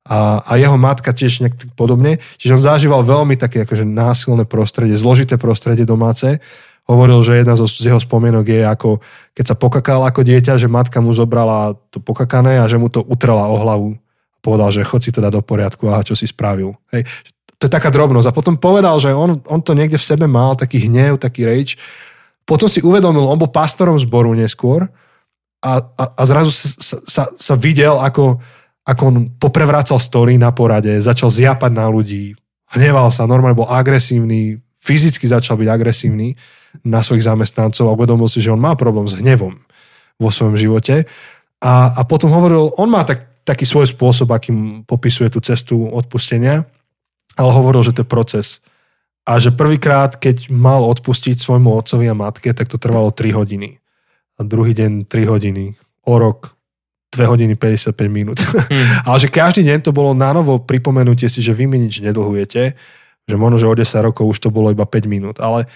A, 0.06 0.44
a 0.46 0.52
jeho 0.62 0.78
matka 0.78 1.16
tiež 1.16 1.42
nejak 1.42 1.74
podobne. 1.74 2.22
Čiže 2.38 2.60
on 2.60 2.62
zažíval 2.62 3.02
veľmi 3.02 3.34
také 3.40 3.66
akože 3.66 3.88
násilné 3.88 4.46
prostredie, 4.46 4.94
zložité 4.94 5.42
prostredie 5.42 5.88
domáce. 5.88 6.38
Hovoril, 6.84 7.24
že 7.24 7.40
jedna 7.40 7.56
zo, 7.56 7.66
z 7.66 7.90
jeho 7.90 7.98
spomienok 7.98 8.46
je 8.46 8.62
ako, 8.68 8.90
keď 9.32 9.46
sa 9.48 9.56
pokakal 9.56 10.04
ako 10.04 10.22
dieťa, 10.28 10.60
že 10.60 10.68
matka 10.68 11.00
mu 11.00 11.16
zobrala 11.16 11.80
to 11.90 12.04
pokakané 12.04 12.60
a 12.60 12.68
že 12.68 12.76
mu 12.76 12.92
to 12.92 13.00
utrela 13.00 13.48
o 13.48 13.56
hlavu 13.64 14.03
povedal, 14.44 14.70
že 14.76 14.84
chod 14.84 15.00
si 15.00 15.16
to 15.16 15.24
dať 15.24 15.32
do 15.32 15.42
poriadku 15.42 15.88
a 15.88 16.04
čo 16.04 16.20
si 16.20 16.28
spravil. 16.28 16.76
Hej. 16.92 17.08
To 17.64 17.72
je 17.72 17.72
taká 17.72 17.88
drobnosť. 17.88 18.28
A 18.28 18.36
potom 18.36 18.60
povedal, 18.60 19.00
že 19.00 19.16
on, 19.16 19.40
on 19.48 19.64
to 19.64 19.72
niekde 19.72 19.96
v 19.96 20.04
sebe 20.04 20.28
mal, 20.28 20.60
taký 20.60 20.84
hnev, 20.84 21.16
taký 21.16 21.48
rage. 21.48 21.80
Potom 22.44 22.68
si 22.68 22.84
uvedomil, 22.84 23.24
on 23.24 23.40
bol 23.40 23.48
pastorom 23.48 23.96
zboru 23.96 24.36
neskôr 24.36 24.92
a, 25.64 25.80
a, 25.80 26.04
a 26.12 26.22
zrazu 26.28 26.52
sa, 26.52 27.00
sa, 27.08 27.24
sa 27.32 27.56
videl, 27.56 27.96
ako, 27.96 28.44
ako 28.84 29.02
on 29.08 29.16
poprevrácal 29.40 29.96
stoly 29.96 30.36
na 30.36 30.52
porade, 30.52 31.00
začal 31.00 31.32
zjapať 31.32 31.72
na 31.72 31.88
ľudí, 31.88 32.36
hneval 32.76 33.08
sa, 33.08 33.24
normálne 33.24 33.56
bol 33.56 33.72
agresívny, 33.72 34.60
fyzicky 34.84 35.24
začal 35.24 35.56
byť 35.56 35.70
agresívny 35.72 36.36
na 36.84 37.00
svojich 37.00 37.24
zamestnancov 37.24 37.88
a 37.88 37.96
uvedomil 37.96 38.28
si, 38.28 38.44
že 38.44 38.52
on 38.52 38.60
má 38.60 38.76
problém 38.76 39.08
s 39.08 39.16
hnevom 39.16 39.56
vo 40.20 40.30
svojom 40.30 40.60
živote. 40.60 41.08
A, 41.64 41.96
a 41.96 42.02
potom 42.04 42.28
hovoril, 42.28 42.76
on 42.76 42.92
má 42.92 43.08
tak 43.08 43.33
taký 43.44 43.68
svoj 43.68 43.92
spôsob, 43.92 44.32
akým 44.32 44.88
popisuje 44.88 45.28
tú 45.32 45.44
cestu 45.44 45.88
odpustenia, 45.88 46.68
ale 47.36 47.50
hovoril, 47.52 47.84
že 47.84 47.96
to 47.96 48.04
je 48.04 48.10
proces. 48.10 48.48
A 49.24 49.40
že 49.40 49.56
prvýkrát, 49.56 50.20
keď 50.20 50.52
mal 50.52 50.84
odpustiť 50.84 51.40
svojmu 51.40 51.72
otcovi 51.80 52.12
a 52.12 52.16
matke, 52.16 52.52
tak 52.52 52.68
to 52.68 52.76
trvalo 52.76 53.12
3 53.12 53.32
hodiny. 53.32 53.80
A 54.36 54.44
druhý 54.44 54.76
deň 54.76 55.08
3 55.08 55.32
hodiny. 55.32 55.80
O 56.04 56.20
rok 56.20 56.52
2 57.16 57.24
hodiny 57.30 57.56
55 57.56 57.94
minút. 58.12 58.42
Hmm. 58.44 59.00
ale 59.08 59.18
že 59.22 59.32
každý 59.32 59.64
deň 59.64 59.86
to 59.86 59.92
bolo 59.96 60.12
na 60.12 60.34
novo 60.36 60.60
pripomenutie 60.60 61.32
si, 61.32 61.40
že 61.40 61.56
vy 61.56 61.70
mi 61.70 61.80
nič 61.80 62.04
nedlhujete, 62.04 62.76
že 63.24 63.36
možno, 63.40 63.56
že 63.62 63.70
o 63.70 63.76
10 63.78 64.08
rokov 64.12 64.26
už 64.36 64.38
to 64.44 64.50
bolo 64.52 64.74
iba 64.74 64.84
5 64.84 65.08
minút, 65.08 65.38
ale 65.40 65.70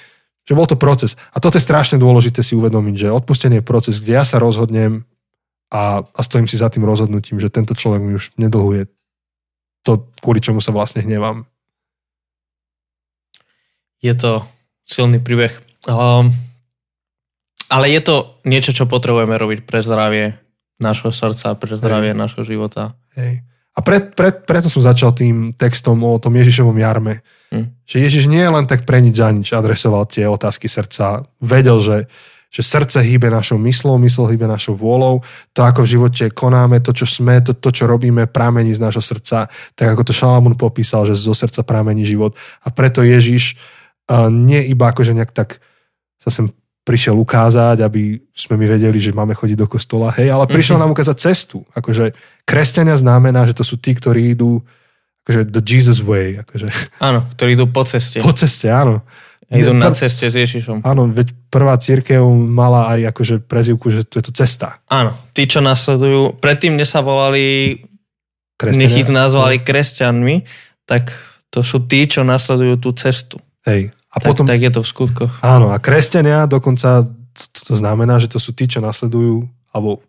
že 0.47 0.56
bol 0.56 0.67
to 0.67 0.80
proces. 0.80 1.15
A 1.32 1.39
toto 1.39 1.60
je 1.60 1.63
strašne 1.63 1.99
dôležité 1.99 2.43
si 2.43 2.56
uvedomiť, 2.56 3.08
že 3.08 3.15
odpustenie 3.15 3.60
je 3.60 3.67
proces, 3.67 3.99
kde 3.99 4.19
ja 4.19 4.23
sa 4.23 4.39
rozhodnem 4.39 5.08
a, 5.67 5.99
a 6.03 6.19
stojím 6.23 6.47
si 6.47 6.56
za 6.56 6.71
tým 6.71 6.88
rozhodnutím, 6.88 7.39
že 7.39 7.51
tento 7.51 7.75
človek 7.75 8.01
mi 8.01 8.15
už 8.15 8.36
nedlhuje 8.39 8.88
to, 9.84 10.08
kvôli 10.19 10.43
čomu 10.43 10.60
sa 10.60 10.75
vlastne 10.75 11.03
hnevám. 11.03 11.47
Je 14.03 14.13
to 14.15 14.43
silný 14.84 15.23
príbeh. 15.23 15.56
Um, 15.88 16.32
ale 17.67 17.91
je 17.91 18.01
to 18.03 18.39
niečo, 18.47 18.71
čo 18.71 18.88
potrebujeme 18.88 19.36
robiť 19.36 19.67
pre 19.67 19.84
zdravie 19.84 20.39
nášho 20.80 21.12
srdca, 21.12 21.56
pre 21.56 21.75
zdravie 21.75 22.12
Hej. 22.15 22.19
nášho 22.19 22.43
života. 22.43 22.95
Hej. 23.15 23.43
A 23.77 23.80
pre, 23.86 24.01
pre, 24.01 24.34
preto 24.34 24.73
som 24.73 24.82
začal 24.82 25.13
tým 25.13 25.53
textom 25.53 26.01
o 26.01 26.17
tom 26.17 26.34
Ježišovom 26.34 26.77
jarme. 26.82 27.21
Hm. 27.53 27.77
Že 27.86 27.97
Ježiš 28.10 28.23
nie 28.25 28.41
len 28.41 28.65
tak 28.65 28.89
pre 28.89 28.97
nič 28.99 29.21
za 29.21 29.30
nič 29.30 29.53
adresoval 29.53 30.10
tie 30.10 30.25
otázky 30.25 30.65
srdca. 30.65 31.30
Vedel, 31.38 31.77
že 31.77 31.95
že 32.47 32.63
srdce 32.63 33.03
hýbe 33.03 33.27
našou 33.27 33.60
myslou, 33.60 33.99
mysl 33.99 34.31
hýbe 34.31 34.47
našou 34.47 34.73
vôľou, 34.73 35.19
to 35.51 35.62
ako 35.67 35.83
v 35.83 35.91
živote 35.99 36.23
konáme, 36.31 36.79
to 36.79 36.95
čo 36.95 37.03
sme, 37.03 37.43
to, 37.43 37.51
to 37.51 37.69
čo 37.69 37.86
robíme, 37.86 38.27
prámení 38.31 38.71
z 38.71 38.79
nášho 38.79 39.03
srdca, 39.03 39.51
tak 39.75 39.88
ako 39.91 40.01
to 40.07 40.13
Šalamún 40.15 40.55
popísal, 40.55 41.03
že 41.03 41.19
zo 41.19 41.36
srdca 41.36 41.62
prámení 41.67 42.07
život. 42.07 42.33
A 42.63 42.71
preto 42.71 43.03
Ježiš 43.03 43.60
uh, 44.07 44.31
nie 44.31 44.63
iba 44.71 44.89
akože 44.89 45.12
nejak 45.12 45.36
tak 45.36 45.60
sa 46.17 46.31
sem 46.31 46.49
prišiel 46.88 47.19
ukázať, 47.19 47.83
aby 47.83 48.23
sme 48.31 48.55
my 48.55 48.79
vedeli, 48.79 48.95
že 48.95 49.12
máme 49.12 49.36
chodiť 49.36 49.60
do 49.60 49.67
kostola, 49.67 50.15
hej, 50.15 50.31
ale 50.31 50.47
prišiel 50.47 50.79
mm-hmm. 50.79 50.88
nám 50.88 50.95
ukázať 50.95 51.17
cestu. 51.19 51.67
Akože 51.75 52.15
kresťania 52.47 52.95
znamená, 52.95 53.43
že 53.43 53.51
to 53.51 53.67
sú 53.67 53.75
tí, 53.75 53.91
ktorí 53.91 54.31
idú 54.31 54.63
akože 55.27 55.51
the 55.51 55.60
Jesus 55.60 55.99
way. 55.99 56.39
Akože. 56.39 56.71
Áno, 57.03 57.27
ktorí 57.36 57.60
idú 57.60 57.67
po 57.67 57.83
ceste. 57.83 58.23
Po 58.23 58.31
ceste, 58.31 58.71
áno. 58.71 59.03
Idú 59.47 59.71
na 59.71 59.95
ceste 59.95 60.27
s 60.27 60.36
Ježišom. 60.36 60.83
Áno, 60.83 61.07
veď 61.07 61.31
prvá 61.47 61.79
církev 61.79 62.19
mala 62.27 62.91
aj 62.91 63.15
akože 63.15 63.36
prezivku, 63.47 63.88
že 63.88 64.03
to 64.03 64.19
je 64.19 64.23
to 64.27 64.33
cesta. 64.36 64.83
Áno, 64.91 65.15
tí, 65.31 65.47
čo 65.47 65.63
nasledujú, 65.63 66.36
predtým, 66.43 66.75
než 66.75 66.91
sa 66.91 66.99
volali, 66.99 67.79
nech 68.60 68.91
ich 68.91 69.07
nazvali 69.07 69.63
kresťanmi, 69.63 70.43
tak 70.83 71.15
to 71.47 71.63
sú 71.63 71.88
tí, 71.88 72.12
čo 72.12 72.27
nasledujú 72.27 72.75
tú 72.75 72.91
cestu. 72.91 73.39
Hej, 73.63 73.95
a 74.12 74.15
tak, 74.19 74.36
tak 74.36 74.60
je 74.60 74.71
to 74.71 74.83
v 74.83 74.88
skutkoch. 74.88 75.33
Áno, 75.39 75.71
a 75.71 75.79
kresťania 75.79 76.43
dokonca, 76.43 77.07
to 77.39 77.73
znamená, 77.75 78.19
že 78.19 78.27
to 78.27 78.43
sú 78.43 78.51
tí, 78.51 78.67
čo 78.67 78.83
nasledujú, 78.83 79.47
alebo 79.71 80.03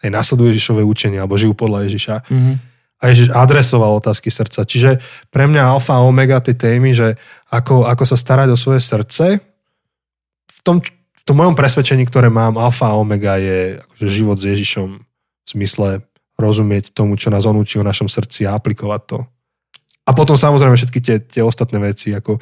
aj 0.00 0.08
nasledujú 0.08 0.48
Ježišové 0.56 0.80
učenie, 0.80 1.20
alebo 1.20 1.36
žijú 1.36 1.52
podľa 1.52 1.92
Ježiša. 1.92 2.14
Mm-hmm. 2.24 2.56
A 2.98 3.14
Ježiš 3.14 3.30
adresoval 3.30 3.94
otázky 3.94 4.26
srdca. 4.26 4.66
Čiže 4.66 4.98
pre 5.30 5.46
mňa 5.46 5.70
alfa 5.70 6.02
a 6.02 6.04
omega 6.04 6.42
tej 6.42 6.58
témy, 6.58 6.90
že 6.90 7.14
ako, 7.46 7.86
ako 7.86 8.04
sa 8.04 8.18
starať 8.18 8.50
o 8.50 8.58
svoje 8.58 8.82
srdce, 8.82 9.38
v 10.50 10.60
tom, 10.66 10.82
v 10.82 11.22
tom 11.22 11.36
mojom 11.38 11.54
presvedčení, 11.54 12.02
ktoré 12.10 12.26
mám, 12.26 12.58
alfa 12.58 12.90
a 12.90 12.98
omega 12.98 13.38
je 13.38 13.78
akože 13.78 14.06
život 14.10 14.36
s 14.42 14.50
Ježišom 14.50 14.88
v 14.98 15.46
zmysle 15.46 16.02
rozumieť 16.38 16.90
tomu, 16.90 17.14
čo 17.14 17.30
nás 17.30 17.46
on 17.46 17.58
o 17.58 17.64
našom 17.64 18.10
srdci 18.10 18.46
a 18.46 18.54
aplikovať 18.58 19.02
to. 19.06 19.18
A 20.08 20.10
potom 20.16 20.40
samozrejme 20.40 20.74
všetky 20.74 21.00
tie, 21.04 21.16
tie 21.20 21.42
ostatné 21.44 21.78
veci, 21.78 22.16
ako 22.16 22.40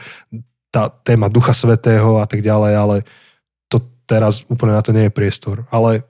tá 0.70 0.88
téma 0.88 1.26
Ducha 1.26 1.56
Svetého 1.56 2.20
a 2.20 2.26
tak 2.28 2.44
ďalej, 2.44 2.72
ale 2.76 2.96
to 3.66 3.82
teraz 4.06 4.44
úplne 4.46 4.76
na 4.76 4.82
to 4.84 4.94
nie 4.94 5.08
je 5.08 5.16
priestor. 5.16 5.66
Ale 5.72 6.04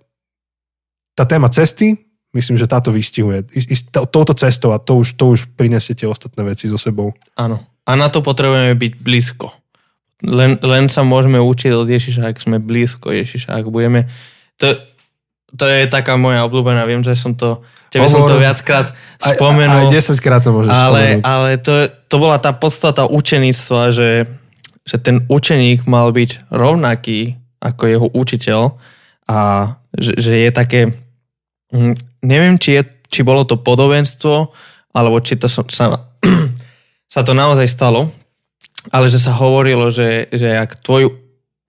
tá 1.16 1.24
téma 1.24 1.48
cesty, 1.48 2.05
myslím, 2.36 2.60
že 2.60 2.68
táto 2.68 2.92
vystihuje. 2.92 3.48
Touto 3.90 4.36
cestou 4.36 4.76
a 4.76 4.78
to 4.78 5.00
už, 5.00 5.16
to 5.16 5.32
už 5.32 5.50
prinesie 5.56 5.96
tie 5.96 6.04
ostatné 6.04 6.44
veci 6.44 6.68
so 6.68 6.76
sebou. 6.76 7.16
Áno. 7.34 7.64
A 7.88 7.96
na 7.96 8.12
to 8.12 8.20
potrebujeme 8.20 8.76
byť 8.76 8.92
blízko. 9.00 9.50
Len, 10.20 10.60
len 10.60 10.92
sa 10.92 11.00
môžeme 11.00 11.40
učiť 11.40 11.72
od 11.72 11.88
Ježiša, 11.88 12.28
ak 12.28 12.36
sme 12.40 12.60
blízko 12.60 13.12
Ježiša. 13.12 13.56
Ak 13.56 13.66
budeme... 13.72 14.08
To, 14.60 14.76
to 15.56 15.64
je 15.64 15.88
taká 15.88 16.20
moja 16.20 16.44
obľúbená, 16.44 16.84
viem, 16.84 17.00
že 17.00 17.16
som 17.16 17.32
to, 17.32 17.64
tebe 17.88 18.08
Hovor, 18.08 18.12
som 18.12 18.20
to 18.28 18.36
viackrát 18.40 18.92
spomenul. 19.20 19.88
Aj, 19.88 19.92
aj 19.92 20.16
10 20.16 20.24
krát 20.24 20.40
to 20.44 20.50
môžeš 20.52 20.72
ale, 20.72 20.80
spomenúť. 20.82 21.22
Ale 21.24 21.50
to, 21.60 21.72
to 22.12 22.16
bola 22.20 22.36
tá 22.40 22.52
podstata 22.52 23.08
učeníctva, 23.08 23.80
že 23.94 24.08
že 24.86 25.02
ten 25.02 25.26
učeník 25.26 25.84
mal 25.90 26.14
byť 26.14 26.46
rovnaký 26.54 27.34
ako 27.58 27.82
jeho 27.90 28.08
učiteľ 28.14 28.78
a 29.26 29.38
že, 29.98 30.14
že 30.14 30.32
je 30.46 30.50
také, 30.54 30.80
hm, 31.74 31.98
neviem, 32.26 32.58
či, 32.58 32.76
je, 32.76 32.82
či 33.06 33.20
bolo 33.22 33.46
to 33.46 33.54
podobenstvo, 33.54 34.50
alebo 34.90 35.16
či 35.22 35.38
to 35.38 35.46
sa, 35.46 35.62
sa 37.14 37.20
to 37.22 37.32
naozaj 37.32 37.70
stalo, 37.70 38.10
ale 38.90 39.06
že 39.06 39.22
sa 39.22 39.34
hovorilo, 39.38 39.94
že, 39.94 40.26
že 40.34 40.58
ak 40.58 40.82
tvoj 40.82 41.14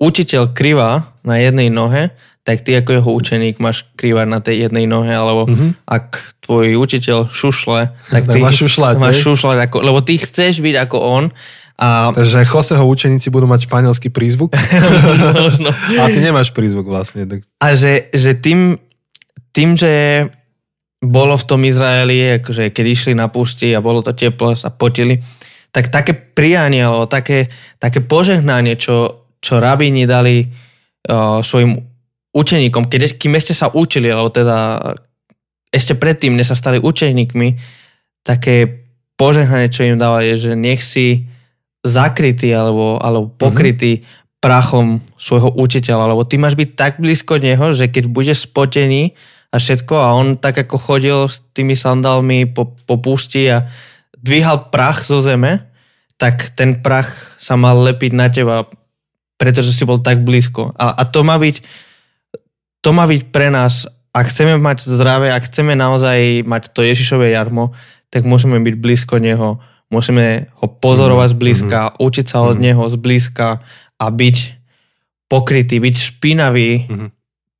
učiteľ 0.01 0.53
krivá 0.57 1.13
na 1.21 1.37
jednej 1.37 1.69
nohe, 1.69 2.13
tak 2.47 2.63
ty 2.63 2.79
ako 2.79 2.89
jeho 2.95 3.11
učeník 3.11 3.59
máš 3.59 3.83
krývať 3.99 4.27
na 4.29 4.39
tej 4.39 4.69
jednej 4.69 4.87
nohe, 4.87 5.11
alebo 5.11 5.51
mm-hmm. 5.51 5.83
ak 5.83 6.39
tvoj 6.41 6.79
učiteľ 6.79 7.27
šušle, 7.27 7.91
tak 8.07 8.23
ty 8.23 8.39
máš 8.39 8.63
šušľať, 8.63 8.95
máš 9.03 9.19
šušľať 9.19 9.57
ako, 9.67 9.77
lebo 9.83 9.99
ty 9.99 10.15
chceš 10.15 10.63
byť 10.63 10.75
ako 10.87 10.97
on 10.97 11.25
a... 11.77 12.09
Takže 12.09 12.41
Joseho 12.49 12.83
učeníci 12.89 13.29
budú 13.29 13.45
mať 13.45 13.69
španielský 13.69 14.09
prízvuk. 14.09 14.57
Možno. 15.45 15.69
A 16.01 16.09
ty 16.09 16.19
nemáš 16.23 16.49
prízvuk 16.49 16.89
vlastne. 16.89 17.29
Tak... 17.29 17.45
A 17.61 17.77
že, 17.77 18.09
že 18.15 18.33
tým, 18.33 18.81
tým, 19.53 19.77
že 19.77 20.25
bolo 20.97 21.37
v 21.37 21.47
tom 21.47 21.61
Izraeli, 21.61 22.41
akože 22.41 22.73
keď 22.73 22.85
išli 22.85 23.13
na 23.13 23.29
púšti 23.29 23.69
a 23.73 23.83
bolo 23.85 24.01
to 24.01 24.17
teplo, 24.17 24.57
sa 24.57 24.73
potili, 24.73 25.21
tak 25.69 25.93
také 25.93 26.17
prijanie, 26.17 26.81
alebo 26.81 27.05
také, 27.05 27.53
také 27.77 28.01
požehnanie, 28.01 28.79
čo, 28.81 29.29
čo 29.37 29.61
rabíni 29.61 30.09
dali 30.09 30.41
uh, 30.41 31.45
svojim 31.45 31.77
učeníkom, 32.33 32.89
keď, 32.89 33.13
kým 33.13 33.37
ešte 33.37 33.53
sa 33.53 33.69
učili, 33.69 34.09
alebo 34.09 34.33
teda 34.33 34.89
ešte 35.69 35.93
predtým, 35.93 36.33
než 36.33 36.49
sa 36.49 36.57
stali 36.57 36.81
učeníkmi, 36.81 37.47
také 38.25 38.87
požehnanie, 39.17 39.69
čo 39.69 39.85
im 39.85 40.01
dávali, 40.01 40.33
je, 40.33 40.49
že 40.49 40.53
nech 40.57 40.81
si 40.81 41.29
zakrytý 41.85 42.49
alebo, 42.53 42.97
alebo 42.97 43.29
pokrytý 43.29 44.01
mm-hmm. 44.01 44.41
prachom 44.41 45.01
svojho 45.17 45.53
učiteľa, 45.53 46.13
lebo 46.13 46.25
ty 46.25 46.41
máš 46.41 46.57
byť 46.57 46.69
tak 46.73 46.93
blízko 46.97 47.37
neho, 47.37 47.69
že 47.73 47.89
keď 47.89 48.09
budeš 48.09 48.49
spotený 48.49 49.13
a 49.47 49.55
všetko 49.55 49.95
a 49.95 50.15
on 50.15 50.35
tak 50.35 50.59
ako 50.59 50.75
chodil 50.75 51.19
s 51.27 51.39
tými 51.55 51.73
sandálmi 51.73 52.49
po, 52.51 52.75
po 52.85 52.99
púšti 52.99 53.47
a 53.47 53.67
dvíhal 54.17 54.69
prach 54.73 55.07
zo 55.07 55.23
zeme, 55.23 55.67
tak 56.19 56.51
ten 56.57 56.83
prach 56.83 57.37
sa 57.39 57.55
mal 57.55 57.79
lepiť 57.79 58.11
na 58.11 58.27
teba, 58.27 58.67
pretože 59.39 59.71
si 59.71 59.87
bol 59.87 60.01
tak 60.01 60.25
blízko. 60.25 60.75
A, 60.75 60.97
a 60.97 61.03
to 61.07 61.21
má 61.23 61.39
byť 61.39 61.63
to 62.81 62.89
má 62.95 63.03
byť 63.09 63.33
pre 63.35 63.51
nás, 63.51 63.89
ak 64.15 64.31
chceme 64.31 64.55
mať 64.55 64.87
zdravé, 64.87 65.33
ak 65.33 65.49
chceme 65.51 65.75
naozaj 65.75 66.47
mať 66.47 66.71
to 66.71 66.85
Ježišové 66.85 67.35
jarmo, 67.35 67.75
tak 68.07 68.23
môžeme 68.23 68.57
byť 68.63 68.75
blízko 68.79 69.19
neho 69.19 69.59
Môžeme 69.87 70.51
ho 70.59 70.67
pozorovať 70.67 71.31
mm-hmm. 71.31 71.39
zblízka, 71.39 71.79
mm-hmm. 71.87 72.03
učiť 72.03 72.25
sa 72.27 72.37
od 72.43 72.59
mm-hmm. 72.59 72.65
neho 72.67 72.83
zblízka 72.91 73.47
a 73.95 74.05
byť 74.11 74.37
pokrytý, 75.31 75.79
byť 75.79 75.95
špinavý 75.95 76.71
mm-hmm. 76.83 77.09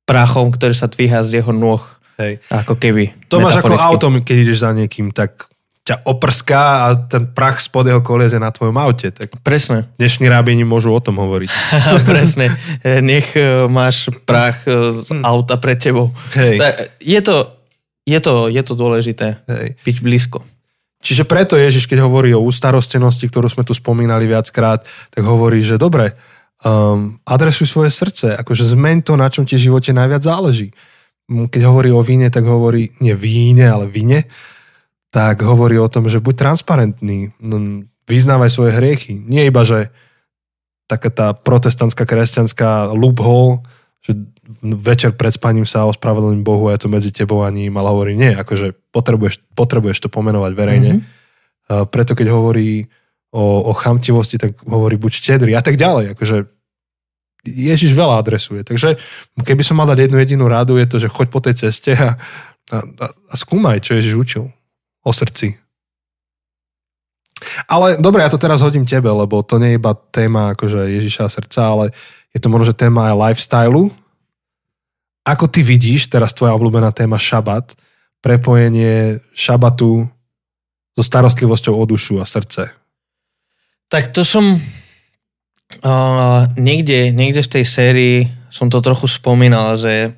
Prachom, 0.08 0.48
ktorý 0.48 0.72
sa 0.72 0.88
dvíha 0.88 1.20
z 1.20 1.44
jeho 1.44 1.52
nôh. 1.52 1.84
Hej. 2.16 2.40
Ako 2.48 2.80
keby. 2.80 3.28
To 3.28 3.44
máš 3.44 3.60
ako 3.60 3.76
auto, 3.76 4.08
keď 4.24 4.36
ideš 4.48 4.64
za 4.64 4.72
niekým, 4.72 5.12
tak 5.12 5.46
ťa 5.88 6.04
oprská 6.04 6.84
a 6.84 6.86
ten 7.00 7.32
prach 7.32 7.64
spod 7.64 7.88
jeho 7.88 8.04
kolies 8.04 8.36
je 8.36 8.40
na 8.40 8.52
tvojom 8.52 8.76
aute. 8.76 9.08
Tak 9.08 9.40
Presne. 9.40 9.88
Dnešní 9.96 10.28
rábini 10.28 10.60
môžu 10.60 10.92
o 10.92 11.00
tom 11.00 11.16
hovoriť. 11.16 11.48
Presne. 12.10 12.52
Nech 12.84 13.32
e, 13.32 13.64
máš 13.72 14.12
prach 14.28 14.68
e, 14.68 14.92
z 15.00 15.24
auta 15.24 15.56
pred 15.56 15.80
tebou. 15.80 16.12
Hej. 16.36 16.60
Je, 17.00 17.20
to, 17.24 17.56
je, 18.04 18.18
to, 18.20 18.52
je 18.52 18.62
to 18.64 18.72
dôležité. 18.76 19.40
Hej. 19.48 19.80
Byť 19.80 19.96
blízko. 20.04 20.38
Čiže 20.98 21.24
preto 21.24 21.54
Ježiš, 21.54 21.88
keď 21.88 22.04
hovorí 22.04 22.34
o 22.34 22.42
ústarostenosti, 22.42 23.30
ktorú 23.30 23.48
sme 23.48 23.64
tu 23.64 23.72
spomínali 23.72 24.26
viackrát, 24.28 24.82
tak 25.14 25.22
hovorí, 25.24 25.62
že 25.62 25.80
dobre, 25.80 26.18
um, 26.64 27.18
adresuj 27.22 27.66
svoje 27.70 27.90
srdce, 27.94 28.34
akože 28.34 28.64
zmeň 28.66 29.06
to, 29.06 29.14
na 29.14 29.28
čom 29.30 29.46
ti 29.46 29.58
v 29.58 29.70
živote 29.70 29.94
najviac 29.94 30.22
záleží. 30.22 30.74
Keď 31.28 31.62
hovorí 31.68 31.92
o 31.92 32.00
víne, 32.00 32.32
tak 32.32 32.48
hovorí, 32.48 32.96
nie 33.04 33.12
víne, 33.12 33.68
ale 33.68 33.84
vine, 33.84 34.24
tak 35.12 35.44
hovorí 35.44 35.76
o 35.76 35.88
tom, 35.88 36.08
že 36.08 36.24
buď 36.24 36.34
transparentný, 36.36 37.36
no, 37.40 37.84
vyznávaj 38.08 38.50
svoje 38.50 38.72
hriechy. 38.76 39.20
Nie 39.20 39.48
iba, 39.48 39.62
že 39.62 39.92
taká 40.88 41.12
tá 41.12 41.36
protestantská, 41.36 42.08
kresťanská 42.08 42.96
loophole, 42.96 43.60
že 44.00 44.16
večer 44.64 45.12
pred 45.12 45.28
spaním 45.28 45.68
sa 45.68 45.84
ospravedlním 45.84 46.40
Bohu 46.40 46.72
a 46.72 46.74
je 46.74 46.88
to 46.88 46.88
medzi 46.88 47.12
tebou 47.12 47.44
a 47.44 47.52
ním, 47.52 47.76
ale 47.76 47.92
hovorí 47.92 48.16
nie, 48.16 48.32
akože 48.32 48.72
potrebuješ, 48.88 49.44
potrebuješ 49.52 49.98
to 50.00 50.08
pomenovať 50.08 50.52
verejne. 50.56 50.92
Mm-hmm. 50.96 51.16
Uh, 51.68 51.84
preto 51.84 52.16
keď 52.16 52.32
hovorí 52.32 52.88
o, 53.32 53.68
o 53.68 53.72
chamtivosti, 53.72 54.40
tak 54.40 54.56
hovorí 54.64 54.96
buď 54.96 55.12
štedrý 55.12 55.52
a 55.56 55.62
tak 55.62 55.76
ďalej. 55.76 56.16
Akože 56.16 56.48
Ježiš 57.46 57.94
veľa 57.94 58.18
adresuje. 58.20 58.66
Takže 58.66 58.98
keby 59.40 59.62
som 59.62 59.78
mal 59.78 59.88
dať 59.88 60.08
jednu 60.08 60.18
jedinú 60.18 60.44
rádu, 60.50 60.76
je 60.76 60.86
to, 60.88 60.96
že 60.98 61.12
choď 61.12 61.26
po 61.30 61.40
tej 61.40 61.54
ceste 61.68 61.94
a, 61.94 62.18
a, 62.72 62.76
a 63.08 63.34
skúmaj, 63.38 63.84
čo 63.84 63.96
Ježiš 63.96 64.14
učil 64.18 64.44
o 65.04 65.12
srdci. 65.14 65.56
Ale 67.70 67.96
dobre, 68.02 68.26
ja 68.26 68.30
to 68.32 68.40
teraz 68.40 68.60
hodím 68.60 68.82
tebe, 68.82 69.06
lebo 69.06 69.46
to 69.46 69.62
nie 69.62 69.74
je 69.74 69.78
iba 69.78 69.94
téma 69.94 70.58
akože 70.58 70.90
Ježiša 70.90 71.30
srdca, 71.30 71.60
ale 71.70 71.84
je 72.34 72.40
to 72.42 72.50
možno, 72.50 72.74
že 72.74 72.80
téma 72.80 73.14
aj 73.14 73.18
lifestylu. 73.30 73.94
Ako 75.22 75.46
ty 75.46 75.62
vidíš, 75.62 76.10
teraz 76.10 76.34
tvoja 76.34 76.56
obľúbená 76.58 76.90
téma 76.90 77.20
šabat, 77.20 77.78
prepojenie 78.18 79.22
šabatu 79.30 80.10
so 80.98 81.02
starostlivosťou 81.04 81.78
o 81.78 81.84
dušu 81.86 82.18
a 82.18 82.26
srdce? 82.26 82.77
Tak 83.88 84.12
to 84.12 84.20
som 84.20 84.60
uh, 85.80 86.42
niekde, 86.60 87.08
niekde 87.12 87.40
v 87.40 87.52
tej 87.60 87.64
sérii 87.64 88.16
som 88.52 88.68
to 88.68 88.84
trochu 88.84 89.08
spomínal, 89.08 89.80
že, 89.80 90.12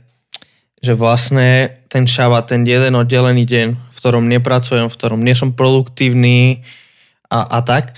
že 0.82 0.98
vlastne 0.98 1.70
ten 1.86 2.06
šabat, 2.06 2.50
ten 2.50 2.62
jeden 2.66 2.98
oddelený 2.98 3.46
deň, 3.46 3.68
v 3.74 3.96
ktorom 3.96 4.26
nepracujem, 4.26 4.90
v 4.90 4.96
ktorom 4.98 5.22
nie 5.22 5.38
som 5.38 5.54
produktívny 5.54 6.66
a, 7.30 7.46
a 7.46 7.58
tak, 7.62 7.94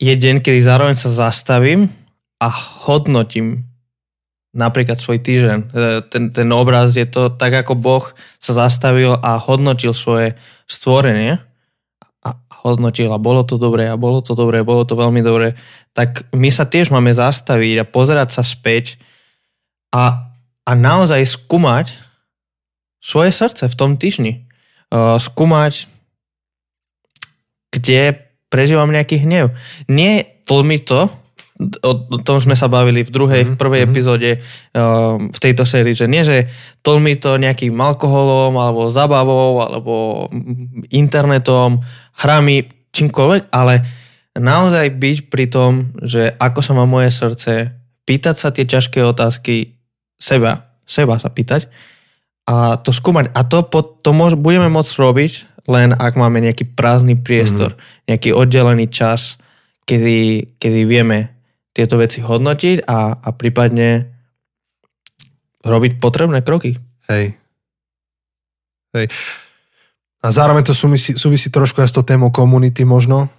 je 0.00 0.12
deň, 0.16 0.40
kedy 0.40 0.60
zároveň 0.64 0.96
sa 0.96 1.12
zastavím 1.12 1.92
a 2.40 2.48
hodnotím 2.88 3.68
napríklad 4.56 4.96
svoj 4.96 5.20
týždeň. 5.20 5.58
E, 5.60 5.66
ten, 6.08 6.32
ten 6.32 6.48
obraz 6.56 6.96
je 6.96 7.04
to 7.04 7.28
tak, 7.28 7.52
ako 7.52 7.76
Boh 7.76 8.04
sa 8.40 8.56
zastavil 8.56 9.20
a 9.20 9.36
hodnotil 9.36 9.92
svoje 9.92 10.34
stvorenie 10.64 11.49
hodnotil 12.60 13.10
a 13.10 13.20
bolo 13.20 13.42
to 13.42 13.56
dobré 13.56 13.88
a 13.88 14.00
bolo 14.00 14.20
to 14.20 14.36
dobré, 14.36 14.60
bolo 14.64 14.84
to 14.84 14.94
veľmi 14.94 15.24
dobré, 15.24 15.56
tak 15.96 16.28
my 16.36 16.48
sa 16.52 16.68
tiež 16.68 16.92
máme 16.92 17.10
zastaviť 17.10 17.82
a 17.82 17.88
pozerať 17.88 18.40
sa 18.40 18.42
späť 18.44 19.00
a, 19.90 20.32
a 20.64 20.72
naozaj 20.76 21.24
skúmať 21.26 21.92
svoje 23.00 23.32
srdce 23.32 23.66
v 23.66 23.78
tom 23.78 23.96
týždni. 23.96 24.46
Uh, 24.90 25.16
skúmať, 25.16 25.86
kde 27.70 28.26
prežívam 28.50 28.90
nejaký 28.90 29.22
hnev. 29.22 29.54
Nie 29.86 30.42
tlmiť 30.44 30.82
to, 30.82 31.06
o, 31.60 31.92
o 32.08 32.18
tom 32.24 32.40
sme 32.40 32.56
sa 32.56 32.66
bavili 32.72 33.04
v 33.04 33.10
druhej, 33.12 33.42
mm-hmm. 33.44 33.56
v 33.56 33.60
prvej 33.60 33.80
mm-hmm. 33.84 33.94
epizóde 33.94 34.30
uh, 34.38 35.20
v 35.20 35.38
tejto 35.38 35.68
sérii, 35.68 35.92
že 35.92 36.08
nie, 36.08 36.24
že 36.24 36.48
tlmi 36.80 37.20
to 37.20 37.36
nejakým 37.36 37.76
alkoholom, 37.76 38.56
alebo 38.56 38.88
zabavou, 38.88 39.60
alebo 39.60 39.94
internetom, 40.88 41.84
hrami, 42.16 42.66
čímkoľvek, 42.90 43.52
ale, 43.52 43.84
naozaj 44.36 44.94
byť 44.94 45.18
pri 45.28 45.46
tom, 45.50 45.90
že 46.00 46.30
ako 46.38 46.60
sa 46.62 46.72
má 46.74 46.86
moje 46.86 47.10
srdce, 47.10 47.74
pýtať 48.06 48.36
sa 48.38 48.48
tie 48.54 48.66
ťažké 48.66 49.02
otázky 49.02 49.74
seba, 50.14 50.70
seba 50.86 51.18
sa 51.18 51.30
pýtať 51.30 51.70
a 52.46 52.78
to 52.78 52.90
skúmať. 52.90 53.30
A 53.34 53.46
to, 53.46 53.62
to 54.02 54.10
môž, 54.10 54.34
budeme 54.34 54.66
môcť 54.70 54.92
robiť 54.98 55.32
len 55.70 55.94
ak 55.94 56.18
máme 56.18 56.42
nejaký 56.42 56.74
prázdny 56.74 57.14
priestor, 57.14 57.78
mm-hmm. 57.78 58.06
nejaký 58.10 58.30
oddelený 58.34 58.90
čas, 58.90 59.38
kedy, 59.86 60.50
kedy 60.58 60.80
vieme 60.82 61.30
tieto 61.70 61.98
veci 61.98 62.18
hodnotiť 62.20 62.86
a, 62.86 63.20
a 63.20 63.28
prípadne 63.34 64.10
robiť 65.62 66.00
potrebné 66.00 66.40
kroky. 66.42 66.76
Hej. 67.06 67.36
Hej. 68.96 69.06
A 70.20 70.26
zároveň 70.28 70.66
to 70.66 70.74
súvisí, 70.76 71.16
súvisí 71.16 71.48
trošku 71.48 71.80
aj 71.80 71.88
s 71.88 71.96
tou 71.96 72.04
témou 72.04 72.28
komunity 72.28 72.84
možno. 72.84 73.32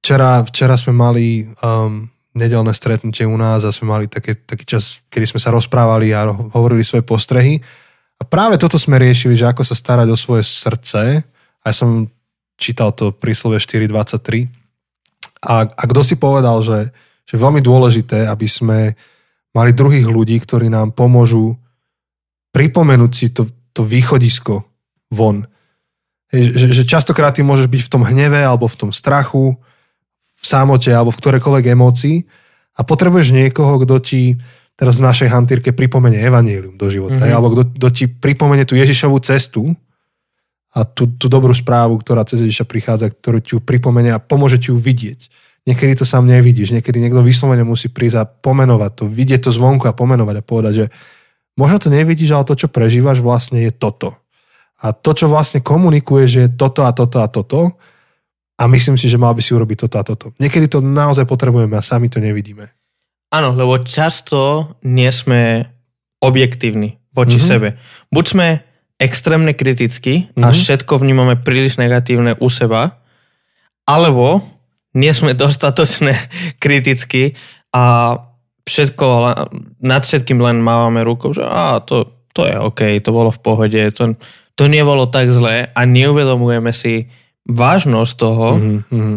Včera, 0.00 0.42
včera 0.42 0.74
sme 0.80 0.96
mali 0.96 1.46
um, 1.60 2.08
nedelné 2.32 2.72
stretnutie 2.72 3.28
u 3.28 3.36
nás 3.36 3.62
a 3.62 3.74
sme 3.74 3.92
mali 3.92 4.04
také, 4.08 4.34
taký 4.34 4.64
čas, 4.64 5.04
kedy 5.12 5.36
sme 5.36 5.40
sa 5.40 5.52
rozprávali 5.52 6.10
a 6.16 6.32
hovorili 6.32 6.80
svoje 6.80 7.04
postrehy. 7.04 7.60
A 8.16 8.22
práve 8.24 8.56
toto 8.56 8.80
sme 8.80 9.02
riešili, 9.02 9.36
že 9.36 9.50
ako 9.50 9.66
sa 9.66 9.76
starať 9.76 10.08
o 10.08 10.16
svoje 10.16 10.46
srdce. 10.46 11.26
A 11.62 11.64
ja 11.68 11.74
som 11.74 12.08
čítal 12.56 12.94
to 12.96 13.12
príslove 13.12 13.60
4.23. 13.60 14.48
A, 15.42 15.66
a 15.66 15.82
kto 15.90 16.00
si 16.06 16.14
povedal, 16.16 16.62
že, 16.62 16.94
že 17.32 17.40
je 17.40 17.40
veľmi 17.40 17.64
dôležité, 17.64 18.28
aby 18.28 18.44
sme 18.44 18.92
mali 19.56 19.72
druhých 19.72 20.04
ľudí, 20.04 20.36
ktorí 20.36 20.68
nám 20.68 20.92
pomôžu 20.92 21.56
pripomenúť 22.52 23.12
si 23.16 23.32
to, 23.32 23.48
to 23.72 23.80
východisko 23.80 24.68
von 25.08 25.48
že, 26.32 26.72
že 26.72 26.82
častokrát 26.88 27.36
ty 27.36 27.44
môžeš 27.44 27.68
byť 27.68 27.82
v 27.84 27.92
tom 27.92 28.02
hneve 28.08 28.40
alebo 28.40 28.64
v 28.64 28.78
tom 28.80 28.90
strachu, 28.90 29.60
v 30.40 30.44
samote 30.44 30.88
alebo 30.88 31.12
v 31.12 31.20
ktorejkoľvek 31.20 31.64
emócii 31.76 32.16
a 32.72 32.80
potrebuješ 32.80 33.36
niekoho, 33.36 33.76
kto 33.84 34.00
ti 34.00 34.22
teraz 34.72 34.96
v 34.96 35.06
našej 35.12 35.28
hantírke 35.28 35.76
pripomenie 35.76 36.24
evanílium 36.24 36.80
do 36.80 36.88
života, 36.88 37.20
mm-hmm. 37.20 37.36
alebo 37.36 37.52
kto, 37.52 37.62
kto 37.76 37.88
ti 37.92 38.04
pripomenie 38.08 38.64
tú 38.64 38.80
Ježišovú 38.80 39.20
cestu 39.20 39.76
a 40.72 40.88
tú, 40.88 41.04
tú 41.20 41.28
dobrú 41.28 41.52
správu, 41.52 42.00
ktorá 42.00 42.24
cez 42.24 42.40
Ježiša 42.40 42.64
prichádza, 42.64 43.12
ktorú 43.12 43.38
ti 43.44 43.52
ju 43.52 43.60
pripomenie 43.60 44.16
a 44.16 44.18
pomôže 44.18 44.56
ti 44.56 44.72
ju 44.72 44.80
vidieť. 44.80 45.28
Niekedy 45.62 46.02
to 46.02 46.02
sám 46.02 46.26
nevidíš, 46.26 46.74
niekedy 46.74 46.98
niekto 46.98 47.22
vyslovene 47.22 47.62
musí 47.62 47.86
prísť 47.86 48.16
a 48.18 48.26
pomenovať 48.26 48.90
to, 48.98 49.04
vidieť 49.06 49.46
to 49.46 49.50
zvonku 49.54 49.86
a 49.86 49.94
pomenovať 49.94 50.42
a 50.42 50.46
povedať, 50.46 50.72
že 50.74 50.86
možno 51.54 51.78
to 51.78 51.88
nevidíš, 51.94 52.34
ale 52.34 52.48
to, 52.48 52.58
čo 52.58 52.66
prežívaš 52.66 53.22
vlastne 53.22 53.62
je 53.62 53.70
toto. 53.70 54.18
A 54.82 54.90
to, 54.90 55.14
čo 55.14 55.30
vlastne 55.30 55.62
komunikuje, 55.62 56.26
že 56.26 56.38
je 56.46 56.50
toto 56.50 56.82
a 56.82 56.90
toto 56.90 57.22
a 57.22 57.30
toto 57.30 57.78
a 58.58 58.66
myslím 58.66 58.98
si, 58.98 59.06
že 59.06 59.22
mal 59.22 59.38
by 59.38 59.42
si 59.42 59.54
urobiť 59.54 59.86
toto 59.86 59.96
a 59.98 60.04
toto. 60.06 60.26
Niekedy 60.42 60.66
to 60.66 60.82
naozaj 60.82 61.30
potrebujeme 61.30 61.78
a 61.78 61.82
sami 61.82 62.10
to 62.10 62.18
nevidíme. 62.18 62.66
Áno, 63.30 63.54
lebo 63.54 63.78
často 63.80 64.74
nie 64.82 65.08
sme 65.14 65.70
objektívni 66.18 66.98
voči 67.14 67.38
mm-hmm. 67.38 67.50
sebe. 67.54 67.68
Buď 68.10 68.24
sme 68.26 68.46
extrémne 68.98 69.54
kritickí 69.54 70.30
mm-hmm. 70.30 70.42
a 70.42 70.48
mhm. 70.50 70.56
všetko 70.58 70.92
vnímame 70.98 71.34
príliš 71.38 71.78
negatívne 71.78 72.34
u 72.38 72.48
seba, 72.50 73.02
alebo 73.86 74.42
nie 74.96 75.12
sme 75.12 75.36
dostatočne 75.42 76.16
kritickí 76.60 77.36
a 77.72 78.16
všetko, 78.62 79.06
nad 79.82 80.02
všetkým 80.06 80.38
len 80.38 80.62
mávame 80.62 81.02
rukou, 81.02 81.34
že 81.34 81.42
á, 81.42 81.82
to, 81.82 82.28
to 82.30 82.46
je 82.46 82.54
OK, 82.56 82.80
to 83.02 83.10
bolo 83.10 83.34
v 83.34 83.40
pohode, 83.42 83.82
to, 83.92 84.14
to 84.54 84.64
nebolo 84.70 85.10
tak 85.10 85.28
zlé 85.34 85.74
a 85.74 85.80
neuvedomujeme 85.82 86.70
si 86.70 87.10
vážnosť 87.42 88.12
toho, 88.14 88.48
mm-hmm. 88.54 89.16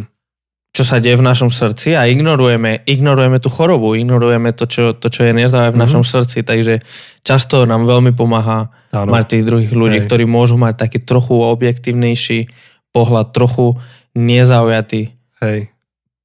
čo 0.74 0.84
sa 0.84 0.98
deje 0.98 1.22
v 1.22 1.28
našom 1.30 1.54
srdci 1.54 1.94
a 1.94 2.10
ignorujeme, 2.10 2.82
ignorujeme 2.90 3.38
tú 3.38 3.54
chorobu, 3.54 3.94
ignorujeme 3.94 4.50
to, 4.58 4.66
čo, 4.66 4.98
to, 4.98 5.14
čo 5.14 5.30
je 5.30 5.38
nezdravé 5.38 5.70
v 5.70 5.78
mm-hmm. 5.78 5.84
našom 5.86 6.04
srdci, 6.04 6.42
takže 6.42 6.82
často 7.22 7.70
nám 7.70 7.86
veľmi 7.86 8.18
pomáha 8.18 8.74
ano. 8.90 9.14
mať 9.14 9.24
tých 9.30 9.44
druhých 9.46 9.74
ľudí, 9.78 10.02
Hej. 10.02 10.10
ktorí 10.10 10.26
môžu 10.26 10.58
mať 10.58 10.90
taký 10.90 11.06
trochu 11.06 11.38
objektívnejší 11.38 12.50
pohľad, 12.90 13.30
trochu 13.30 13.78
nezaujatý 14.18 15.14
Hej. 15.45 15.62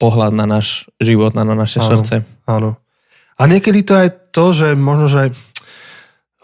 pohľad 0.00 0.32
na 0.32 0.48
náš 0.48 0.88
život, 0.96 1.36
na, 1.36 1.44
na 1.44 1.52
naše 1.52 1.84
ano. 1.84 1.88
srdce. 1.92 2.24
Áno. 2.48 2.80
A 3.36 3.44
niekedy 3.44 3.84
to 3.84 3.94
je 4.00 4.08
to, 4.32 4.44
že 4.56 4.68
možno, 4.76 5.08
že 5.08 5.32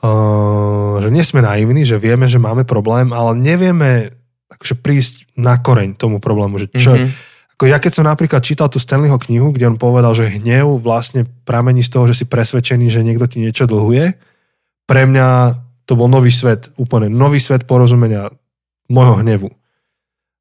uh, 0.04 1.00
že 1.00 1.08
nie 1.12 1.24
sme 1.24 1.44
naivní, 1.44 1.84
že 1.84 2.00
vieme, 2.00 2.28
že 2.28 2.40
máme 2.40 2.64
problém, 2.64 3.12
ale 3.12 3.36
nevieme 3.36 4.12
akože 4.52 4.74
prísť 4.80 5.14
na 5.36 5.58
koreň 5.60 5.98
tomu 5.98 6.22
problému. 6.22 6.56
Že 6.56 6.66
čo, 6.76 6.92
mm-hmm. 6.94 7.10
ako 7.58 7.64
ja 7.68 7.78
keď 7.80 7.92
som 7.92 8.06
napríklad 8.08 8.40
čítal 8.40 8.68
tú 8.72 8.80
Stanleyho 8.80 9.18
knihu, 9.28 9.52
kde 9.52 9.74
on 9.74 9.78
povedal, 9.80 10.14
že 10.16 10.30
hnev 10.30 10.80
vlastne 10.80 11.28
pramení 11.44 11.84
z 11.84 11.92
toho, 11.92 12.04
že 12.08 12.16
si 12.16 12.24
presvedčený, 12.24 12.88
že 12.88 13.04
niekto 13.04 13.26
ti 13.28 13.42
niečo 13.42 13.68
dlhuje, 13.68 14.16
pre 14.86 15.02
mňa 15.04 15.58
to 15.86 15.94
bol 15.98 16.10
nový 16.10 16.30
svet, 16.30 16.70
úplne 16.78 17.10
nový 17.10 17.38
svet 17.38 17.66
porozumenia 17.66 18.30
môjho 18.86 19.22
hnevu. 19.22 19.50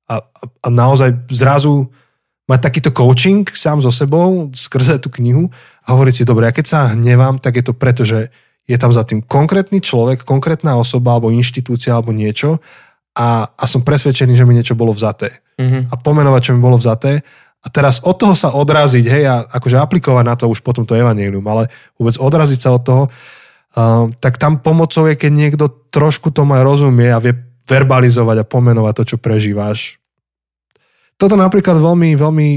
A, 0.06 0.22
a, 0.22 0.42
a 0.46 0.68
naozaj 0.70 1.30
zrazu 1.34 1.90
mať 2.46 2.60
takýto 2.62 2.90
coaching 2.94 3.46
sám 3.50 3.82
so 3.82 3.90
sebou 3.90 4.54
skrze 4.54 5.02
tú 5.02 5.10
knihu 5.18 5.50
a 5.82 5.98
hovoriť 5.98 6.14
si, 6.14 6.24
dobre, 6.24 6.46
ja 6.46 6.54
keď 6.54 6.66
sa 6.66 6.80
hnevám, 6.94 7.42
tak 7.42 7.58
je 7.58 7.64
to 7.66 7.74
preto, 7.74 8.06
že 8.06 8.30
je 8.66 8.78
tam 8.78 8.94
za 8.94 9.06
tým 9.06 9.22
konkrétny 9.22 9.82
človek, 9.82 10.26
konkrétna 10.26 10.78
osoba 10.78 11.18
alebo 11.18 11.34
inštitúcia 11.34 11.94
alebo 11.94 12.14
niečo 12.14 12.62
a, 13.18 13.50
a 13.50 13.64
som 13.66 13.82
presvedčený, 13.86 14.34
že 14.38 14.46
mi 14.46 14.58
niečo 14.58 14.78
bolo 14.78 14.94
vzaté. 14.94 15.42
Mm-hmm. 15.58 15.90
A 15.90 15.96
pomenovať, 15.98 16.42
čo 16.50 16.54
mi 16.54 16.62
bolo 16.62 16.78
vzaté 16.78 17.26
a 17.66 17.68
teraz 17.74 17.98
od 18.06 18.14
toho 18.14 18.38
sa 18.38 18.54
odraziť, 18.54 19.06
hej, 19.10 19.24
a 19.26 19.36
akože 19.50 19.82
aplikovať 19.82 20.26
na 20.26 20.38
to 20.38 20.46
už 20.46 20.62
potom 20.62 20.86
to 20.86 20.94
evanelium, 20.94 21.46
ale 21.50 21.74
vôbec 21.98 22.14
odraziť 22.22 22.60
sa 22.62 22.70
od 22.78 22.82
toho, 22.86 23.04
uh, 23.10 24.06
tak 24.22 24.38
tam 24.38 24.62
pomocou 24.62 25.10
je, 25.10 25.18
keď 25.18 25.32
niekto 25.34 25.66
trošku 25.90 26.30
tomu 26.30 26.62
aj 26.62 26.64
rozumie 26.66 27.10
a 27.10 27.18
vie 27.18 27.34
verbalizovať 27.66 28.46
a 28.46 28.46
pomenovať 28.46 28.94
to, 29.02 29.04
čo 29.10 29.18
prežíváš. 29.18 29.98
Toto 31.16 31.40
napríklad 31.40 31.80
veľmi, 31.80 32.20
veľmi 32.20 32.48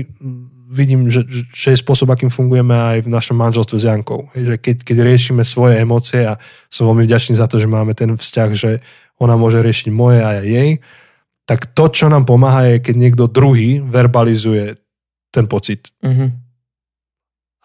vidím, 0.69 1.09
že, 1.09 1.25
že 1.31 1.73
je 1.73 1.81
spôsob, 1.81 2.13
akým 2.13 2.29
fungujeme 2.29 2.75
aj 2.75 2.99
v 3.09 3.13
našom 3.13 3.41
manželstve 3.41 3.77
s 3.81 3.89
Jankou. 3.89 4.29
Že 4.37 4.61
keď, 4.61 4.77
keď 4.85 4.97
riešime 5.01 5.43
svoje 5.43 5.81
emócie 5.81 6.29
a 6.29 6.37
som 6.69 6.91
veľmi 6.93 7.09
vďačný 7.09 7.41
za 7.41 7.49
to, 7.49 7.57
že 7.57 7.71
máme 7.71 7.97
ten 7.97 8.13
vzťah, 8.13 8.51
že 8.53 8.85
ona 9.17 9.35
môže 9.41 9.65
riešiť 9.65 9.89
moje 9.89 10.21
a 10.21 10.39
ja 10.39 10.45
jej, 10.45 10.85
tak 11.49 11.73
to, 11.73 11.89
čo 11.89 12.13
nám 12.13 12.29
pomáha, 12.29 12.77
je, 12.77 12.85
keď 12.85 12.95
niekto 13.01 13.25
druhý 13.25 13.81
verbalizuje 13.81 14.77
ten 15.33 15.49
pocit. 15.49 15.89
Mm-hmm. 16.05 16.29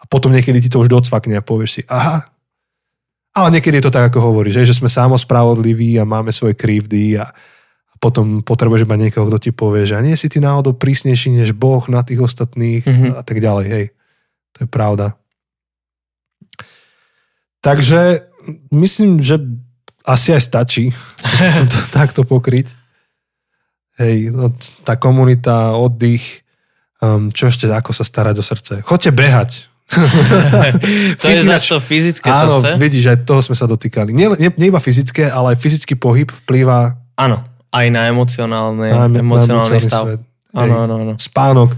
A 0.00 0.04
potom 0.08 0.32
niekedy 0.32 0.64
ti 0.64 0.72
to 0.72 0.80
už 0.80 0.88
docvakne 0.88 1.36
a 1.36 1.44
povieš 1.44 1.70
si, 1.70 1.82
aha, 1.84 2.32
ale 3.34 3.48
niekedy 3.58 3.82
je 3.82 3.84
to 3.90 3.94
tak, 3.94 4.08
ako 4.08 4.32
hovoríš, 4.32 4.62
že, 4.62 4.72
že 4.72 4.78
sme 4.80 4.88
samospravodliví 4.88 5.98
a 6.00 6.08
máme 6.08 6.32
svoje 6.32 6.56
krivdy 6.56 7.20
a, 7.20 7.28
potom 8.04 8.44
potrebuješ 8.44 8.84
mať 8.84 8.98
niekoho, 9.08 9.24
kto 9.32 9.38
ti 9.40 9.50
povie, 9.56 9.88
že 9.88 9.96
nie 10.04 10.12
si 10.12 10.28
ty 10.28 10.36
náhodou 10.36 10.76
prísnejší 10.76 11.32
než 11.40 11.56
Boh 11.56 11.80
na 11.88 12.04
tých 12.04 12.20
ostatných 12.20 12.84
mm-hmm. 12.84 13.16
a 13.16 13.22
tak 13.24 13.40
ďalej. 13.40 13.66
Hej, 13.72 13.86
to 14.52 14.58
je 14.60 14.68
pravda. 14.68 15.16
Takže 17.64 18.28
myslím, 18.76 19.24
že 19.24 19.40
asi 20.04 20.36
aj 20.36 20.42
stačí 20.44 20.92
to, 21.72 21.78
takto 21.96 22.28
pokryť. 22.28 22.76
Hej, 23.96 24.36
no, 24.36 24.52
tá 24.84 25.00
komunita, 25.00 25.72
oddych, 25.72 26.44
um, 27.00 27.32
čo 27.32 27.48
ešte, 27.48 27.72
ako 27.72 27.96
sa 27.96 28.04
starať 28.04 28.36
o 28.36 28.44
srdce. 28.44 28.74
Choďte 28.84 29.16
behať. 29.16 29.50
to 31.20 31.28
je 31.28 31.40
za 31.40 31.56
to 31.60 31.80
fyzické 31.80 32.28
Áno, 32.28 32.60
srdce? 32.60 32.76
vidíš, 32.76 33.04
aj 33.16 33.18
toho 33.24 33.40
sme 33.40 33.56
sa 33.56 33.64
dotýkali. 33.64 34.12
Nie, 34.12 34.28
nie, 34.36 34.52
nie 34.60 34.68
iba 34.68 34.80
fyzické, 34.80 35.32
ale 35.32 35.56
aj 35.56 35.58
fyzický 35.60 35.96
pohyb 35.96 36.28
vplýva 36.28 37.00
Áno 37.14 37.53
aj 37.74 37.86
na 37.90 38.06
emocionálne, 38.06 38.86
na, 38.86 39.10
emocionálny 39.10 39.82
na 39.82 39.82
stav. 39.82 40.06
Áno, 40.54 40.74
áno, 40.86 40.94
áno. 41.02 41.14
Spánok. 41.18 41.74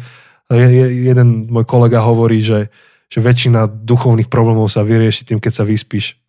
Je, 0.52 0.66
je, 0.68 0.86
jeden 1.08 1.48
môj 1.48 1.64
kolega 1.64 2.04
hovorí, 2.04 2.44
že, 2.44 2.68
že 3.08 3.24
väčšina 3.24 3.64
duchovných 3.66 4.28
problémov 4.28 4.68
sa 4.68 4.84
vyrieši 4.84 5.32
tým, 5.32 5.40
keď 5.40 5.52
sa 5.56 5.64
vyspíš. 5.64 6.20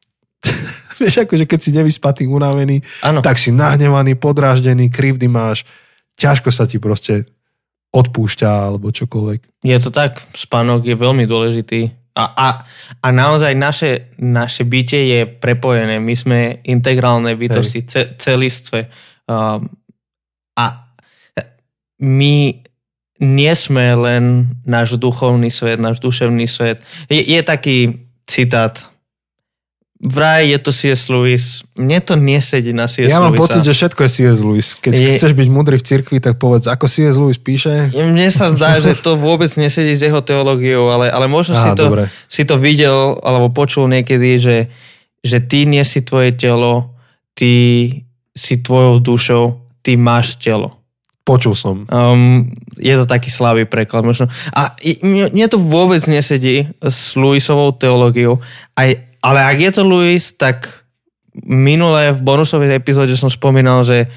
Vieš, 1.04 1.28
akože 1.28 1.46
keď 1.46 1.60
si 1.60 1.70
nevyspatý, 1.76 2.24
unavený, 2.26 2.82
ano. 3.04 3.20
tak 3.22 3.38
si 3.38 3.52
nahnevaný, 3.54 4.18
podráždený, 4.18 4.90
krivdy 4.90 5.28
máš, 5.30 5.68
ťažko 6.18 6.50
sa 6.50 6.66
ti 6.66 6.82
proste 6.82 7.28
odpúšťa 7.94 8.50
alebo 8.50 8.90
čokoľvek. 8.90 9.64
Je 9.68 9.78
to 9.78 9.92
tak, 9.94 10.24
spánok 10.34 10.88
je 10.88 10.96
veľmi 10.98 11.30
dôležitý. 11.30 11.94
A, 12.18 12.26
a, 12.34 12.48
a 13.06 13.08
naozaj 13.14 13.54
naše, 13.54 14.10
naše 14.18 14.66
bytie 14.66 15.02
je 15.14 15.22
prepojené. 15.30 16.02
My 16.02 16.18
sme 16.18 16.40
integrálne 16.66 17.38
bytosti, 17.38 17.86
ce, 17.86 18.18
celistve. 18.18 18.90
Um, 19.28 19.70
a 20.56 20.88
my 22.00 22.64
nie 23.18 23.54
sme 23.58 23.98
len 23.98 24.24
náš 24.64 24.96
duchovný 24.98 25.50
svet, 25.50 25.82
náš 25.82 25.98
duševný 26.00 26.46
svet. 26.46 26.80
Je, 27.10 27.18
je 27.20 27.42
taký 27.42 27.78
citát, 28.30 28.78
vraj 29.98 30.46
je 30.54 30.58
to 30.62 30.70
C.S. 30.70 31.10
Lewis. 31.10 31.66
Mne 31.74 31.98
to 32.06 32.14
nesedí 32.14 32.70
na 32.70 32.86
C.S. 32.86 33.10
Ja 33.10 33.18
mám 33.18 33.34
Lewisa. 33.34 33.42
pocit, 33.42 33.62
že 33.66 33.74
všetko 33.74 34.00
je 34.06 34.10
C.S. 34.14 34.40
Lewis. 34.46 34.68
Keď 34.78 34.92
Je- 34.94 35.18
chceš 35.18 35.34
byť 35.34 35.48
múdry 35.50 35.82
v 35.82 35.86
cirkvi, 35.90 36.18
tak 36.22 36.38
povedz, 36.38 36.70
ako 36.70 36.86
C.S. 36.86 37.18
Lewis 37.18 37.42
píše. 37.42 37.90
Mne 37.98 38.30
sa 38.30 38.54
zdá, 38.54 38.78
že 38.86 38.94
to 38.94 39.18
vôbec 39.18 39.50
nesedí 39.58 39.98
s 39.98 40.06
jeho 40.06 40.22
teológiou, 40.22 40.94
ale, 40.94 41.10
ale 41.10 41.26
možno 41.26 41.58
si, 41.58 41.66
Aha, 41.66 41.74
to, 41.74 41.90
dobre. 41.90 42.04
si 42.30 42.46
to 42.46 42.62
videl 42.62 43.18
alebo 43.26 43.50
počul 43.50 43.90
niekedy, 43.90 44.38
že, 44.38 44.58
že 45.26 45.42
ty 45.42 45.66
nie 45.66 45.82
si 45.82 46.06
tvoje 46.06 46.38
telo, 46.38 46.94
ty 47.34 47.90
si 48.38 48.62
tvojou 48.62 49.02
dušou, 49.02 49.44
ty 49.82 49.98
máš 49.98 50.38
telo. 50.38 50.78
Počul 51.26 51.58
som. 51.58 51.84
Um, 51.90 52.54
je 52.80 52.94
to 52.96 53.10
taký 53.10 53.28
slabý 53.28 53.68
preklad 53.68 54.06
možno. 54.06 54.32
A 54.56 54.78
mne, 55.04 55.34
mne 55.34 55.48
to 55.50 55.60
vôbec 55.60 56.00
nesedí 56.08 56.72
s 56.80 57.18
Luisovou 57.20 57.76
teológiou. 57.76 58.40
Aj, 58.78 58.96
ale 59.20 59.40
ak 59.44 59.58
je 59.60 59.72
to 59.76 59.84
Luis, 59.84 60.32
tak 60.40 60.88
minule 61.44 62.16
v 62.16 62.24
bonusovej 62.24 62.80
epizóde 62.80 63.18
som 63.20 63.28
spomínal, 63.28 63.84
že 63.84 64.08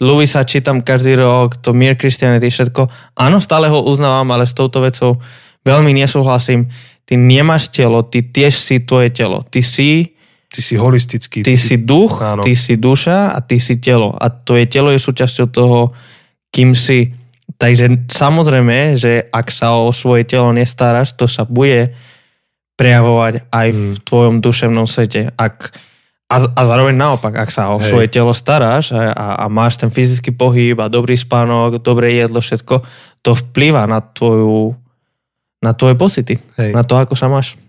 Luisa 0.00 0.46
čítam 0.46 0.80
každý 0.80 1.18
rok, 1.18 1.60
to 1.60 1.76
Mere 1.76 1.98
Christianity, 1.98 2.48
všetko. 2.48 2.88
Áno, 3.20 3.42
stále 3.42 3.68
ho 3.68 3.84
uznávam, 3.84 4.30
ale 4.32 4.48
s 4.48 4.56
touto 4.56 4.80
vecou 4.80 5.20
veľmi 5.66 5.92
nesúhlasím. 5.92 6.72
Ty 7.04 7.18
nemáš 7.20 7.68
telo, 7.68 8.06
ty 8.06 8.24
tiež 8.24 8.54
si 8.54 8.80
tvoje 8.80 9.12
telo. 9.12 9.44
Ty 9.44 9.60
si, 9.60 10.16
Ty 10.50 10.60
si 10.60 10.74
holistický. 10.74 11.46
ty 11.46 11.54
si 11.54 11.78
duch, 11.78 12.18
Áno. 12.18 12.42
ty 12.42 12.58
si 12.58 12.74
duša 12.74 13.30
a 13.30 13.38
ty 13.38 13.56
si 13.56 13.78
telo. 13.78 14.10
A 14.12 14.26
tvoje 14.28 14.66
telo 14.66 14.90
je 14.90 14.98
súčasťou 14.98 15.46
toho, 15.48 15.94
kým 16.50 16.74
si. 16.74 17.14
Takže 17.54 18.10
samozrejme, 18.10 18.98
že 18.98 19.30
ak 19.30 19.46
sa 19.48 19.78
o 19.78 19.94
svoje 19.94 20.26
telo 20.26 20.50
nestaráš, 20.50 21.14
to 21.14 21.24
sa 21.24 21.46
bude 21.46 21.94
prejavovať 22.74 23.46
aj 23.46 23.66
v 23.70 23.80
Mm. 23.92 23.94
tvojom 24.02 24.34
duševnom 24.40 24.86
svete. 24.86 25.30
Ak, 25.36 25.70
a, 26.26 26.36
a 26.48 26.60
zároveň 26.64 26.96
naopak, 26.96 27.36
ak 27.36 27.50
sa 27.52 27.70
o 27.70 27.78
Hej. 27.78 27.86
svoje 27.86 28.08
telo 28.08 28.32
staráš 28.32 28.90
a, 28.90 29.12
a, 29.12 29.26
a 29.36 29.44
máš 29.46 29.76
ten 29.76 29.92
fyzický 29.92 30.32
pohyb 30.32 30.74
a 30.78 30.88
dobrý 30.88 31.12
spánok, 31.12 31.78
dobré 31.78 32.16
jedlo, 32.16 32.40
všetko, 32.40 32.80
to 33.20 33.30
vplýva 33.36 33.84
na 33.84 34.00
tvoju 34.00 34.74
na 35.60 35.76
tvoje 35.76 35.92
pocity, 35.92 36.40
Hej. 36.56 36.72
na 36.72 36.80
to, 36.80 36.96
ako 36.96 37.12
sa 37.12 37.28
máš. 37.28 37.60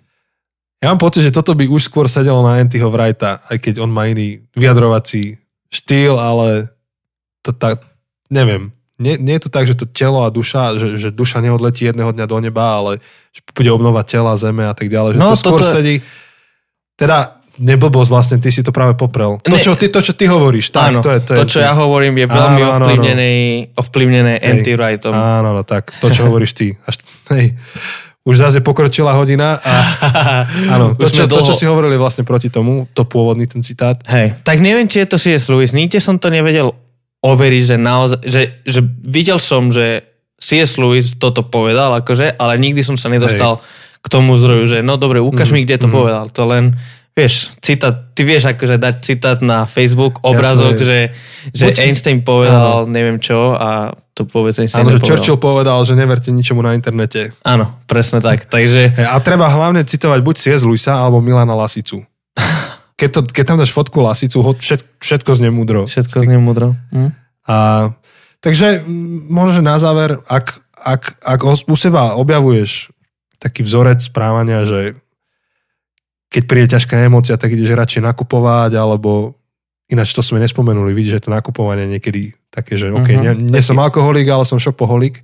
Ja 0.81 0.89
mám 0.89 0.97
pocit, 0.97 1.21
že 1.21 1.29
toto 1.29 1.53
by 1.53 1.69
už 1.69 1.93
skôr 1.93 2.09
sedelo 2.09 2.41
na 2.41 2.57
Antyho 2.57 2.89
Wrighta, 2.89 3.45
aj 3.53 3.57
keď 3.61 3.85
on 3.85 3.93
má 3.93 4.09
iný 4.09 4.41
vyjadrovací 4.57 5.37
štýl, 5.69 6.17
ale 6.17 6.73
to 7.45 7.53
tak, 7.53 7.85
neviem. 8.33 8.73
Nie, 8.97 9.17
nie 9.17 9.37
je 9.37 9.45
to 9.45 9.53
tak, 9.53 9.65
že 9.69 9.77
to 9.77 9.85
telo 9.85 10.25
a 10.25 10.33
duša, 10.33 10.77
že, 10.77 10.97
že 10.97 11.09
duša 11.13 11.41
neodletí 11.41 11.85
jedného 11.85 12.13
dňa 12.13 12.25
do 12.25 12.37
neba, 12.37 12.81
ale 12.81 13.01
že 13.33 13.41
bude 13.53 13.69
obnovať 13.73 14.05
tela, 14.09 14.37
zeme 14.37 14.65
a 14.65 14.73
tak 14.73 14.89
ďalej. 14.89 15.17
Že 15.17 15.19
No, 15.21 15.33
to 15.33 15.37
skôr 15.37 15.61
toto 15.61 15.69
sedí... 15.69 16.01
Teda 16.97 17.41
neblbosť 17.57 18.09
vlastne, 18.09 18.35
ty 18.37 18.53
si 18.53 18.61
to 18.61 18.69
práve 18.69 18.93
poprel. 18.93 19.41
To, 19.41 19.57
čo 19.57 19.73
ty, 19.73 19.89
to, 19.89 20.01
čo 20.01 20.13
ty 20.13 20.29
hovoríš, 20.29 20.69
tak, 20.69 20.97
Áno, 20.97 21.01
to 21.01 21.13
je... 21.13 21.19
To, 21.25 21.31
je, 21.33 21.37
to, 21.41 21.45
čo 21.49 21.59
ja 21.65 21.73
hovorím, 21.73 22.17
je 22.17 22.27
veľmi 22.29 22.61
Áno, 22.61 22.69
áno, 22.69 22.73
áno. 22.77 22.85
ovplyvnené, 22.89 23.29
ovplyvnené 23.73 24.33
anti-rightom. 24.37 25.13
Áno, 25.13 25.49
no 25.53 25.61
tak, 25.65 25.93
to, 25.97 26.09
čo 26.13 26.29
hovoríš 26.29 26.53
ty. 26.53 26.77
Až, 26.85 27.01
hej, 27.33 27.57
už 28.21 28.35
zase 28.37 28.59
pokročila 28.61 29.17
hodina 29.17 29.57
a 29.57 29.73
áno, 30.77 30.93
to, 30.93 31.09
čo, 31.09 31.25
to, 31.25 31.41
čo 31.41 31.57
si 31.57 31.65
hovorili 31.65 31.97
vlastne 31.97 32.21
proti 32.21 32.53
tomu, 32.53 32.85
to 32.93 33.01
pôvodný 33.01 33.49
ten 33.49 33.65
citát, 33.65 33.97
Hej, 34.05 34.37
tak 34.45 34.61
neviem, 34.61 34.85
či 34.85 35.01
je 35.01 35.07
to 35.09 35.17
C.S. 35.17 35.49
Lewis. 35.49 35.73
Nikde 35.73 35.97
som 35.97 36.21
to 36.21 36.29
nevedel 36.29 36.77
overiť, 37.21 37.63
že 37.65 37.77
naozaj, 37.81 38.21
že, 38.21 38.41
že 38.61 38.81
videl 39.05 39.41
som, 39.41 39.73
že 39.73 40.05
C.S. 40.41 40.77
Lewis 40.77 41.17
toto 41.17 41.45
povedal, 41.45 41.97
akože, 42.01 42.37
ale 42.37 42.57
nikdy 42.61 42.81
som 42.81 42.97
sa 42.97 43.09
nedostal 43.09 43.61
k 44.01 44.07
tomu 44.09 44.33
zdroju, 44.33 44.65
že 44.65 44.77
no 44.81 44.97
dobre, 44.97 45.21
ukáž 45.21 45.53
Mhm, 45.53 45.55
mi, 45.57 45.61
kde 45.65 45.77
to 45.77 45.87
mhm. 45.89 45.93
povedal. 45.93 46.25
To 46.33 46.43
len, 46.49 46.77
vieš, 47.11 47.51
citát, 47.59 48.15
ty 48.15 48.23
vieš 48.23 48.47
akože 48.47 48.79
dať 48.79 48.95
citát 49.03 49.39
na 49.43 49.67
Facebook, 49.67 50.23
obrazok, 50.23 50.79
Jasné. 50.79 51.11
že, 51.51 51.69
že 51.75 51.83
Einstein 51.83 52.23
povedal 52.23 52.87
neviem 52.87 53.19
čo 53.19 53.55
a 53.55 53.91
to 54.15 54.27
vôbec 54.27 54.55
Einstein 54.55 54.83
áno, 54.83 54.95
že. 54.95 55.03
Churchill 55.03 55.39
povedal, 55.39 55.79
že 55.87 55.95
neverte 55.95 56.31
ničomu 56.31 56.59
na 56.63 56.75
internete. 56.75 57.31
Áno, 57.47 57.79
presne 57.87 58.19
tak. 58.19 58.47
Takže 58.47 58.95
a 59.07 59.15
treba 59.23 59.47
hlavne 59.47 59.87
citovať 59.87 60.19
buď 60.19 60.35
C.S. 60.35 60.63
Lewisa 60.67 60.99
alebo 60.99 61.23
Milana 61.23 61.55
Lasicu. 61.55 62.03
Keď, 63.01 63.09
to, 63.09 63.21
keď 63.25 63.43
tam 63.49 63.57
dáš 63.57 63.73
fotku 63.73 63.97
Lasicu, 63.97 64.45
ho- 64.45 64.53
všet, 64.53 64.85
všetko 65.01 65.33
znie 65.33 65.49
múdro. 65.49 65.89
všetko 65.89 66.21
z 66.21 66.29
neho 66.29 66.37
mudro. 66.37 66.77
Hm? 66.93 67.09
A, 67.49 67.55
takže 68.45 68.85
možno, 69.25 69.57
že 69.57 69.63
na 69.65 69.81
záver, 69.81 70.21
ak, 70.29 70.61
ak, 70.77 71.17
ak 71.17 71.39
u 71.41 71.73
seba 71.73 72.13
objavuješ 72.13 72.93
taký 73.41 73.65
vzorec 73.65 74.05
správania, 74.05 74.69
že 74.69 75.00
keď 76.31 76.43
príde 76.47 76.67
ťažká 76.71 76.95
emócia, 77.03 77.35
tak 77.35 77.51
ideš 77.51 77.75
radšej 77.75 78.07
nakupovať, 78.07 78.79
alebo 78.79 79.35
ináč 79.91 80.15
to 80.15 80.23
sme 80.23 80.39
nespomenuli, 80.39 80.95
vidíš, 80.95 81.19
že 81.19 81.23
to 81.27 81.35
nakupovanie 81.35 81.83
niekedy 81.91 82.31
také, 82.47 82.79
že 82.79 82.87
OK, 82.87 83.11
Mhm, 83.11 83.19
nie, 83.19 83.31
nie 83.51 83.61
som 83.61 83.75
alkoholik, 83.75 84.23
ale 84.31 84.47
som 84.47 84.55
šopoholik, 84.55 85.19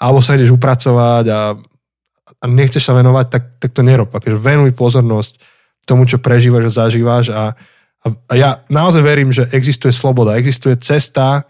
alebo 0.00 0.24
sa 0.24 0.40
ideš 0.40 0.56
upracovať 0.56 1.24
a, 1.28 1.52
a 2.40 2.44
nechceš 2.48 2.88
sa 2.88 2.96
venovať, 2.96 3.26
tak, 3.28 3.44
tak 3.60 3.70
to 3.76 3.84
nerob. 3.84 4.08
Akože 4.08 4.40
venuj 4.40 4.72
pozornosť 4.72 5.36
tomu, 5.84 6.08
čo 6.08 6.20
prežívaš 6.20 6.72
a 6.72 6.76
zažívaš 6.84 7.32
a, 7.32 7.52
a, 8.04 8.06
a 8.08 8.32
ja 8.36 8.50
naozaj 8.72 9.04
verím, 9.04 9.32
že 9.32 9.48
existuje 9.52 9.92
sloboda, 9.92 10.36
existuje 10.40 10.76
cesta, 10.80 11.44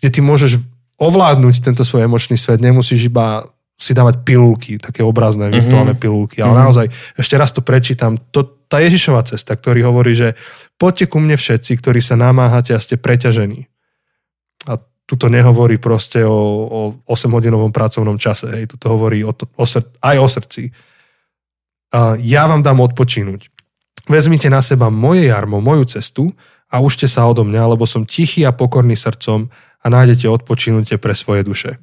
kde 0.00 0.08
ty 0.08 0.20
môžeš 0.24 0.60
ovládnuť 1.00 1.64
tento 1.64 1.84
svoj 1.84 2.04
emočný 2.04 2.36
svet, 2.36 2.60
nemusíš 2.60 3.08
iba 3.08 3.48
si 3.80 3.96
dávať 3.96 4.20
pilulky, 4.28 4.76
také 4.76 5.00
obrazné, 5.00 5.48
Mhm. 5.48 5.54
virtuálne 5.56 5.94
pilulky, 5.96 6.44
ale 6.44 6.52
Mhm. 6.52 6.60
naozaj, 6.60 6.86
ešte 7.16 7.34
raz 7.40 7.50
to 7.56 7.64
prečítam, 7.64 8.20
to, 8.30 8.44
tá 8.68 8.76
Ježišova 8.78 9.24
cesta, 9.24 9.56
ktorý 9.56 9.88
hovorí, 9.88 10.12
že 10.12 10.36
poďte 10.76 11.08
ku 11.08 11.18
mne 11.18 11.34
všetci, 11.34 11.80
ktorí 11.80 11.98
sa 12.04 12.14
namáhate 12.14 12.76
a 12.76 12.78
ste 12.78 13.00
preťažení. 13.00 13.66
A 14.68 14.76
tuto 15.08 15.26
nehovorí 15.26 15.80
proste 15.80 16.22
o, 16.22 16.38
o 16.68 16.80
8-hodinovom 17.08 17.72
pracovnom 17.74 18.14
čase, 18.20 18.46
hej, 18.52 18.70
tuto 18.70 18.92
hovorí 18.94 19.24
o 19.24 19.32
to, 19.34 19.48
o 19.56 19.64
sr- 19.66 19.88
aj 20.04 20.16
o 20.22 20.28
srdci. 20.28 20.62
A 21.90 22.14
ja 22.20 22.46
vám 22.46 22.62
dám 22.62 22.78
odpočínuť. 22.78 23.50
Vezmite 24.06 24.46
na 24.46 24.62
seba 24.62 24.86
moje 24.86 25.26
jarmo, 25.26 25.58
moju 25.58 25.82
cestu 25.90 26.30
a 26.70 26.78
užte 26.78 27.10
sa 27.10 27.26
odo 27.26 27.42
mňa, 27.42 27.74
lebo 27.74 27.82
som 27.90 28.06
tichý 28.06 28.46
a 28.46 28.54
pokorný 28.54 28.94
srdcom 28.94 29.50
a 29.82 29.86
nájdete 29.90 30.30
odpočinutie 30.30 30.94
pre 31.02 31.16
svoje 31.18 31.42
duše. 31.42 31.82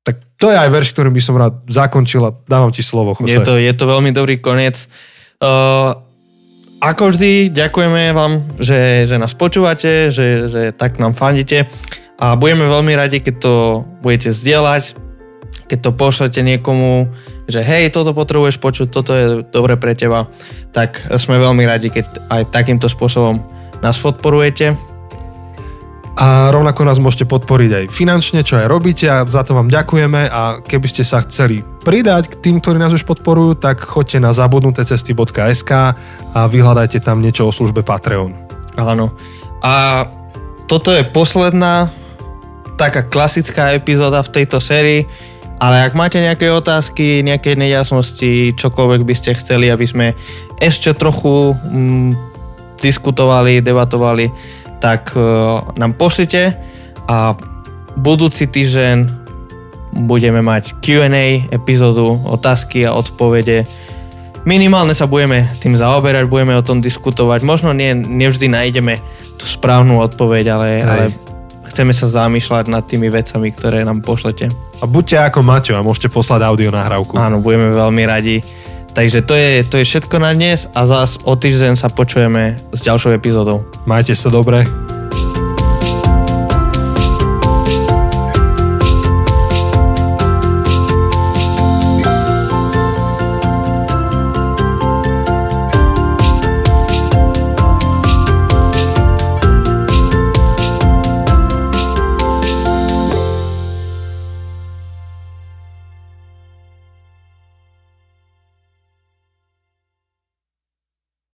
Tak 0.00 0.16
to 0.40 0.48
je 0.48 0.56
aj 0.56 0.68
verš, 0.72 0.96
ktorým 0.96 1.12
by 1.12 1.22
som 1.22 1.36
rád 1.36 1.60
zakončil 1.68 2.24
a 2.24 2.32
dávam 2.48 2.72
ti 2.72 2.80
slovo, 2.80 3.12
Jose. 3.12 3.36
Je 3.36 3.40
to, 3.44 3.60
je 3.60 3.72
to 3.76 3.84
veľmi 3.84 4.16
dobrý 4.16 4.40
koniec. 4.40 4.88
Uh, 5.40 5.92
ako 6.80 7.12
vždy, 7.12 7.52
ďakujeme 7.52 8.16
vám, 8.16 8.56
že, 8.56 9.04
že 9.04 9.20
nás 9.20 9.36
počúvate, 9.36 10.08
že, 10.08 10.48
že 10.48 10.72
tak 10.72 10.96
nám 10.96 11.12
fandíte 11.12 11.68
a 12.16 12.40
budeme 12.40 12.64
veľmi 12.64 12.96
radi, 12.96 13.20
keď 13.20 13.34
to 13.36 13.54
budete 14.00 14.32
zdieľať, 14.32 14.96
keď 15.68 15.78
to 15.84 15.90
pošlete 15.92 16.40
niekomu, 16.40 17.12
že 17.44 17.60
hej, 17.60 17.92
toto 17.92 18.16
potrebuješ 18.16 18.56
počuť, 18.56 18.88
toto 18.88 19.12
je 19.12 19.26
dobre 19.52 19.76
pre 19.76 19.92
teba, 19.92 20.32
tak 20.72 21.04
sme 21.20 21.36
veľmi 21.36 21.68
radi, 21.68 21.92
keď 21.92 22.32
aj 22.32 22.42
takýmto 22.48 22.88
spôsobom 22.88 23.44
nás 23.84 24.00
podporujete. 24.00 24.72
A 26.18 26.50
rovnako 26.50 26.82
nás 26.82 26.98
môžete 26.98 27.30
podporiť 27.30 27.70
aj 27.70 27.84
finančne, 27.94 28.42
čo 28.42 28.58
aj 28.58 28.66
robíte 28.66 29.06
a 29.06 29.22
za 29.24 29.46
to 29.46 29.54
vám 29.54 29.70
ďakujeme 29.70 30.26
a 30.26 30.58
keby 30.58 30.86
ste 30.90 31.06
sa 31.06 31.22
chceli 31.22 31.62
pridať 31.86 32.34
k 32.34 32.50
tým, 32.50 32.56
ktorí 32.58 32.76
nás 32.82 32.90
už 32.90 33.06
podporujú, 33.06 33.56
tak 33.56 33.80
choďte 33.80 34.18
na 34.18 34.34
zabudnutecesty.sk 34.34 35.72
a 36.34 36.40
vyhľadajte 36.50 36.98
tam 37.00 37.22
niečo 37.22 37.46
o 37.46 37.54
službe 37.54 37.86
Patreon. 37.86 38.34
Áno. 38.76 39.14
A 39.62 40.06
toto 40.66 40.90
je 40.90 41.06
posledná 41.06 41.88
taká 42.74 43.04
klasická 43.06 43.76
epizóda 43.76 44.24
v 44.24 44.32
tejto 44.40 44.56
sérii, 44.56 45.04
ale 45.60 45.84
ak 45.84 45.92
máte 45.92 46.16
nejaké 46.16 46.48
otázky, 46.48 47.20
nejaké 47.20 47.52
nejasnosti, 47.52 48.56
čokoľvek 48.56 49.04
by 49.04 49.14
ste 49.14 49.36
chceli, 49.36 49.68
aby 49.68 49.84
sme 49.84 50.06
ešte 50.56 50.96
trochu 50.96 51.52
mm, 51.52 52.16
diskutovali, 52.80 53.60
debatovali, 53.60 54.32
tak 54.80 55.12
uh, 55.14 55.60
nám 55.76 55.94
pošlite 55.94 56.56
a 57.06 57.36
budúci 58.00 58.48
týždeň 58.48 59.20
budeme 60.06 60.40
mať 60.40 60.78
Q&A 60.80 61.44
epizódu, 61.50 62.16
otázky 62.24 62.86
a 62.86 62.94
odpovede. 62.94 63.66
Minimálne 64.48 64.96
sa 64.96 65.04
budeme 65.04 65.50
tým 65.60 65.76
zaoberať, 65.76 66.24
budeme 66.30 66.56
o 66.56 66.64
tom 66.64 66.80
diskutovať. 66.80 67.44
Možno 67.44 67.76
nie, 67.76 67.92
nevždy 67.92 68.48
nájdeme 68.48 68.96
tú 69.36 69.44
správnu 69.44 70.00
odpoveď, 70.00 70.44
ale, 70.48 70.68
ale 70.80 71.04
chceme 71.68 71.92
sa 71.92 72.08
zamýšľať 72.08 72.72
nad 72.72 72.86
tými 72.88 73.12
vecami, 73.12 73.52
ktoré 73.52 73.84
nám 73.84 74.00
pošlete. 74.00 74.48
A 74.80 74.88
buďte 74.88 75.20
ako 75.20 75.44
Maťo 75.44 75.76
a 75.76 75.84
môžete 75.84 76.08
poslať 76.08 76.40
audio 76.48 76.72
nahrávku. 76.72 77.20
Áno, 77.20 77.44
budeme 77.44 77.68
veľmi 77.74 78.02
radi. 78.08 78.40
Takže 78.90 79.22
to 79.22 79.34
je, 79.38 79.62
to 79.64 79.78
je 79.78 79.84
všetko 79.86 80.16
na 80.18 80.34
dnes 80.34 80.66
a 80.74 80.82
zás 80.86 81.16
o 81.22 81.38
týždeň 81.38 81.78
sa 81.78 81.88
počujeme 81.88 82.58
s 82.74 82.82
ďalšou 82.82 83.14
epizódou. 83.14 83.62
Majte 83.86 84.18
sa 84.18 84.28
dobre. 84.28 84.89